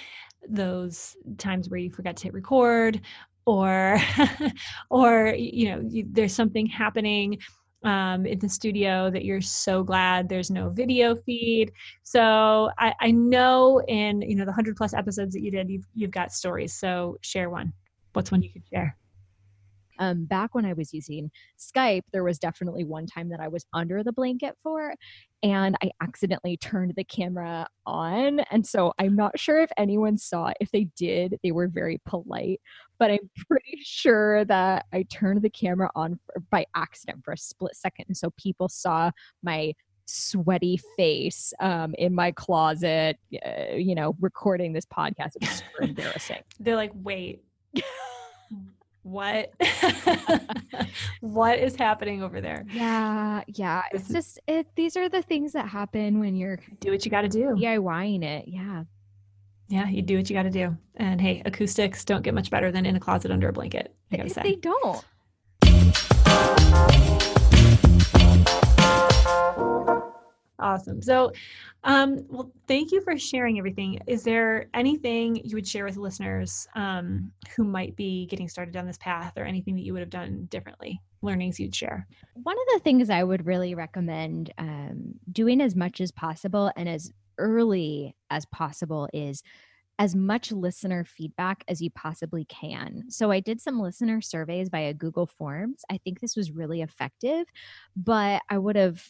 those 0.48 1.16
times 1.38 1.68
where 1.68 1.80
you 1.80 1.90
forgot 1.90 2.16
to 2.16 2.24
hit 2.24 2.34
record 2.34 3.00
or 3.46 3.98
or 4.90 5.34
you 5.36 5.70
know 5.70 5.82
you, 5.88 6.06
there's 6.10 6.34
something 6.34 6.66
happening 6.66 7.38
um, 7.84 8.24
in 8.24 8.38
the 8.38 8.48
studio 8.48 9.10
that 9.10 9.24
you're 9.24 9.40
so 9.40 9.82
glad 9.82 10.28
there's 10.28 10.50
no 10.50 10.70
video 10.70 11.14
feed. 11.14 11.70
So 12.02 12.70
I, 12.78 12.94
I 13.00 13.10
know 13.10 13.82
in 13.88 14.22
you 14.22 14.36
know 14.36 14.44
the 14.44 14.52
hundred 14.52 14.76
plus 14.76 14.94
episodes 14.94 15.34
that 15.34 15.42
you 15.42 15.50
did, 15.50 15.68
you've 15.68 15.86
you've 15.94 16.10
got 16.10 16.32
stories. 16.32 16.74
So 16.74 17.18
share 17.20 17.50
one 17.50 17.72
what's 18.14 18.30
one 18.30 18.42
you 18.42 18.50
could 18.50 18.64
share? 18.72 18.96
Um, 19.98 20.24
back 20.24 20.54
when 20.54 20.64
I 20.64 20.72
was 20.72 20.92
using 20.92 21.30
Skype, 21.58 22.02
there 22.12 22.24
was 22.24 22.38
definitely 22.38 22.84
one 22.84 23.06
time 23.06 23.28
that 23.28 23.40
I 23.40 23.48
was 23.48 23.64
under 23.72 24.02
the 24.02 24.12
blanket 24.12 24.56
for, 24.62 24.94
and 25.42 25.76
I 25.82 25.90
accidentally 26.02 26.56
turned 26.56 26.94
the 26.96 27.04
camera 27.04 27.68
on. 27.86 28.40
And 28.50 28.66
so 28.66 28.92
I'm 28.98 29.14
not 29.14 29.38
sure 29.38 29.60
if 29.60 29.70
anyone 29.76 30.16
saw 30.16 30.48
it. 30.48 30.56
If 30.60 30.70
they 30.72 30.88
did, 30.96 31.38
they 31.42 31.52
were 31.52 31.68
very 31.68 32.00
polite, 32.06 32.60
but 32.98 33.10
I'm 33.10 33.30
pretty 33.48 33.78
sure 33.82 34.44
that 34.46 34.86
I 34.92 35.04
turned 35.04 35.42
the 35.42 35.50
camera 35.50 35.90
on 35.94 36.18
for, 36.26 36.40
by 36.50 36.66
accident 36.74 37.24
for 37.24 37.32
a 37.32 37.38
split 37.38 37.76
second. 37.76 38.06
And 38.08 38.16
so 38.16 38.30
people 38.36 38.68
saw 38.68 39.10
my 39.42 39.74
sweaty 40.06 40.78
face 40.96 41.52
um, 41.60 41.94
in 41.96 42.14
my 42.14 42.30
closet, 42.32 43.18
uh, 43.46 43.74
you 43.74 43.94
know, 43.94 44.16
recording 44.20 44.72
this 44.72 44.84
podcast. 44.86 45.36
It 45.36 45.42
was 45.42 45.50
super 45.50 45.82
embarrassing. 45.82 46.42
They're 46.60 46.76
like, 46.76 46.92
wait, 46.94 47.44
what 49.04 49.52
what 51.20 51.58
is 51.58 51.76
happening 51.76 52.22
over 52.22 52.40
there? 52.40 52.64
Yeah 52.72 53.42
yeah 53.46 53.82
it's 53.92 54.08
just 54.08 54.40
it 54.46 54.66
these 54.74 54.96
are 54.96 55.08
the 55.08 55.22
things 55.22 55.52
that 55.52 55.68
happen 55.68 56.18
when 56.18 56.34
you're 56.34 56.58
do 56.80 56.90
what 56.90 57.04
you 57.04 57.10
got 57.10 57.22
to 57.22 57.28
do 57.28 57.50
DIYing 57.50 58.24
it 58.24 58.48
yeah. 58.48 58.84
Yeah 59.68 59.88
you 59.88 60.02
do 60.02 60.16
what 60.16 60.28
you 60.28 60.34
got 60.34 60.44
to 60.44 60.50
do. 60.50 60.76
And 60.96 61.20
hey 61.20 61.42
acoustics 61.44 62.04
don't 62.04 62.22
get 62.22 62.34
much 62.34 62.50
better 62.50 62.72
than 62.72 62.86
in 62.86 62.96
a 62.96 63.00
closet 63.00 63.30
under 63.30 63.48
a 63.48 63.52
blanket 63.52 63.94
i 64.10 64.16
gotta 64.16 64.30
say. 64.30 64.42
they 64.42 64.56
don't 64.56 65.04
Awesome. 70.58 71.02
So, 71.02 71.32
um, 71.82 72.24
well, 72.28 72.52
thank 72.68 72.92
you 72.92 73.00
for 73.00 73.18
sharing 73.18 73.58
everything. 73.58 73.98
Is 74.06 74.22
there 74.22 74.66
anything 74.72 75.36
you 75.44 75.56
would 75.56 75.66
share 75.66 75.84
with 75.84 75.96
listeners 75.96 76.68
um, 76.76 77.32
who 77.56 77.64
might 77.64 77.96
be 77.96 78.26
getting 78.26 78.48
started 78.48 78.72
down 78.72 78.86
this 78.86 78.98
path 78.98 79.32
or 79.36 79.44
anything 79.44 79.74
that 79.74 79.82
you 79.82 79.92
would 79.92 80.00
have 80.00 80.10
done 80.10 80.46
differently, 80.50 81.00
learnings 81.22 81.58
you'd 81.58 81.74
share? 81.74 82.06
One 82.34 82.56
of 82.56 82.74
the 82.74 82.80
things 82.84 83.10
I 83.10 83.24
would 83.24 83.46
really 83.46 83.74
recommend 83.74 84.52
um, 84.58 85.14
doing 85.30 85.60
as 85.60 85.74
much 85.74 86.00
as 86.00 86.12
possible 86.12 86.70
and 86.76 86.88
as 86.88 87.10
early 87.38 88.14
as 88.30 88.46
possible 88.46 89.08
is 89.12 89.42
as 89.98 90.14
much 90.14 90.50
listener 90.50 91.04
feedback 91.04 91.62
as 91.68 91.80
you 91.80 91.90
possibly 91.90 92.44
can. 92.46 93.04
So 93.08 93.30
I 93.30 93.40
did 93.40 93.60
some 93.60 93.80
listener 93.80 94.20
surveys 94.20 94.68
via 94.68 94.92
Google 94.92 95.26
Forms. 95.26 95.82
I 95.88 95.98
think 95.98 96.20
this 96.20 96.34
was 96.34 96.50
really 96.50 96.82
effective, 96.82 97.46
but 97.96 98.42
I 98.50 98.58
would 98.58 98.76
have 98.76 99.02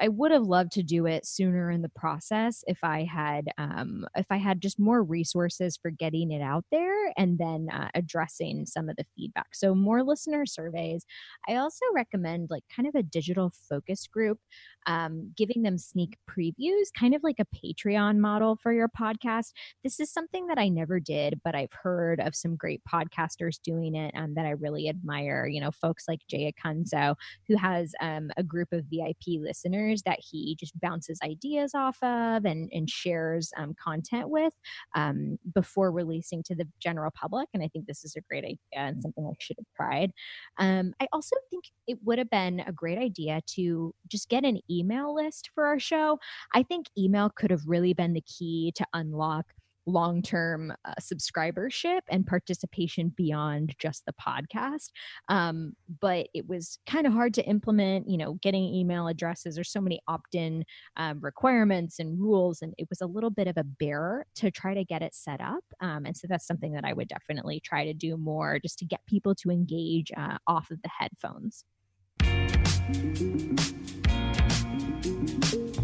I 0.00 0.08
would 0.08 0.32
have 0.32 0.42
loved 0.42 0.72
to 0.72 0.82
do 0.82 1.06
it 1.06 1.26
sooner 1.26 1.70
in 1.70 1.82
the 1.82 1.88
process 1.88 2.64
if 2.66 2.78
I 2.82 3.04
had 3.04 3.48
um, 3.58 4.06
if 4.16 4.26
I 4.30 4.36
had 4.36 4.60
just 4.60 4.78
more 4.78 5.02
resources 5.02 5.76
for 5.76 5.90
getting 5.90 6.32
it 6.32 6.42
out 6.42 6.64
there 6.70 7.12
and 7.16 7.38
then 7.38 7.68
uh, 7.72 7.88
addressing 7.94 8.66
some 8.66 8.88
of 8.88 8.96
the 8.96 9.04
feedback. 9.16 9.54
So 9.54 9.74
more 9.74 10.02
listener 10.02 10.46
surveys. 10.46 11.04
I 11.48 11.56
also 11.56 11.84
recommend 11.94 12.48
like 12.50 12.64
kind 12.74 12.88
of 12.88 12.94
a 12.94 13.02
digital 13.02 13.52
focus 13.68 14.06
group, 14.06 14.38
um, 14.86 15.32
giving 15.36 15.62
them 15.62 15.78
sneak 15.78 16.16
previews, 16.28 16.86
kind 16.98 17.14
of 17.14 17.22
like 17.22 17.38
a 17.38 17.46
Patreon 17.56 18.18
model 18.18 18.56
for 18.56 18.72
your 18.72 18.88
podcast. 18.88 19.52
This 19.84 20.00
is 20.00 20.11
something 20.12 20.46
that 20.46 20.58
I 20.58 20.68
never 20.68 21.00
did, 21.00 21.40
but 21.44 21.54
I've 21.54 21.72
heard 21.72 22.20
of 22.20 22.34
some 22.34 22.56
great 22.56 22.80
podcasters 22.90 23.60
doing 23.62 23.94
it 23.94 24.12
and 24.14 24.36
that 24.36 24.46
I 24.46 24.50
really 24.50 24.88
admire. 24.88 25.46
You 25.46 25.60
know, 25.60 25.70
folks 25.70 26.04
like 26.08 26.20
Jay 26.28 26.52
Acunzo, 26.52 27.14
who 27.48 27.56
has 27.56 27.92
um, 28.00 28.30
a 28.36 28.42
group 28.42 28.68
of 28.72 28.84
VIP 28.90 29.40
listeners 29.40 30.02
that 30.02 30.18
he 30.20 30.56
just 30.58 30.78
bounces 30.80 31.18
ideas 31.22 31.72
off 31.74 31.96
of 32.02 32.44
and, 32.44 32.70
and 32.72 32.88
shares 32.88 33.50
um, 33.56 33.74
content 33.82 34.28
with 34.28 34.52
um, 34.94 35.38
before 35.54 35.90
releasing 35.90 36.42
to 36.44 36.54
the 36.54 36.66
general 36.80 37.10
public. 37.14 37.48
And 37.54 37.62
I 37.62 37.68
think 37.68 37.86
this 37.86 38.04
is 38.04 38.16
a 38.16 38.20
great 38.20 38.44
idea 38.44 38.58
and 38.74 39.02
something 39.02 39.26
I 39.26 39.34
should 39.38 39.56
have 39.58 39.66
tried. 39.76 40.12
Um, 40.58 40.94
I 41.00 41.08
also 41.12 41.36
think 41.50 41.64
it 41.86 41.98
would 42.04 42.18
have 42.18 42.30
been 42.30 42.60
a 42.60 42.72
great 42.72 42.98
idea 42.98 43.40
to 43.54 43.94
just 44.08 44.28
get 44.28 44.44
an 44.44 44.60
email 44.70 45.14
list 45.14 45.50
for 45.54 45.66
our 45.66 45.78
show. 45.78 46.18
I 46.54 46.62
think 46.62 46.86
email 46.96 47.30
could 47.30 47.50
have 47.50 47.62
really 47.66 47.94
been 47.94 48.12
the 48.12 48.22
key 48.22 48.72
to 48.76 48.86
unlock 48.92 49.46
long 49.86 50.22
term 50.22 50.72
uh, 50.84 50.94
subscribership 51.00 52.00
and 52.10 52.26
participation 52.26 53.12
beyond 53.16 53.74
just 53.78 54.04
the 54.06 54.12
podcast. 54.14 54.90
Um, 55.28 55.72
but 56.00 56.28
it 56.34 56.48
was 56.48 56.78
kind 56.86 57.06
of 57.06 57.12
hard 57.12 57.34
to 57.34 57.44
implement, 57.44 58.08
you 58.08 58.16
know, 58.16 58.34
getting 58.42 58.64
email 58.64 59.08
addresses. 59.08 59.54
There's 59.54 59.72
so 59.72 59.80
many 59.80 60.00
opt 60.08 60.34
in 60.34 60.64
um, 60.96 61.20
requirements 61.20 61.98
and 61.98 62.20
rules, 62.20 62.62
and 62.62 62.74
it 62.78 62.88
was 62.88 63.00
a 63.00 63.06
little 63.06 63.30
bit 63.30 63.48
of 63.48 63.56
a 63.56 63.64
bear 63.64 64.26
to 64.36 64.50
try 64.50 64.74
to 64.74 64.84
get 64.84 65.02
it 65.02 65.14
set 65.14 65.40
up. 65.40 65.64
Um, 65.80 66.06
and 66.06 66.16
so 66.16 66.26
that's 66.28 66.46
something 66.46 66.72
that 66.72 66.84
I 66.84 66.92
would 66.92 67.08
definitely 67.08 67.60
try 67.60 67.84
to 67.84 67.94
do 67.94 68.16
more 68.16 68.58
just 68.60 68.78
to 68.78 68.84
get 68.84 69.00
people 69.06 69.34
to 69.36 69.50
engage 69.50 70.12
uh, 70.16 70.38
off 70.46 70.70
of 70.70 70.80
the 70.82 70.90
headphones. 70.98 71.64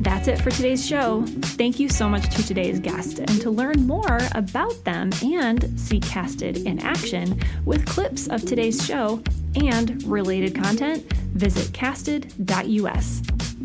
That's 0.09 0.27
it 0.27 0.41
for 0.41 0.51
today's 0.51 0.85
show. 0.85 1.23
Thank 1.27 1.79
you 1.79 1.91
so 1.91 2.09
much 2.09 2.35
to 2.35 2.43
today's 2.43 2.81
guest. 2.81 3.19
And 3.19 3.43
to 3.43 3.51
learn 3.51 3.87
more 3.87 4.21
about 4.33 4.83
them 4.85 5.11
and 5.23 5.79
see 5.79 6.01
Casted 6.01 6.67
in 6.67 6.79
action 6.81 7.39
with 7.67 7.85
clips 7.85 8.27
of 8.27 8.43
today's 8.43 8.83
show 8.83 9.23
and 9.55 10.03
related 10.05 10.55
content, 10.55 11.05
visit 11.35 11.75
casted.us. 11.75 13.21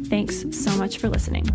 Thanks 0.09 0.45
so 0.51 0.75
much 0.75 0.97
for 0.97 1.07
listening. 1.07 1.45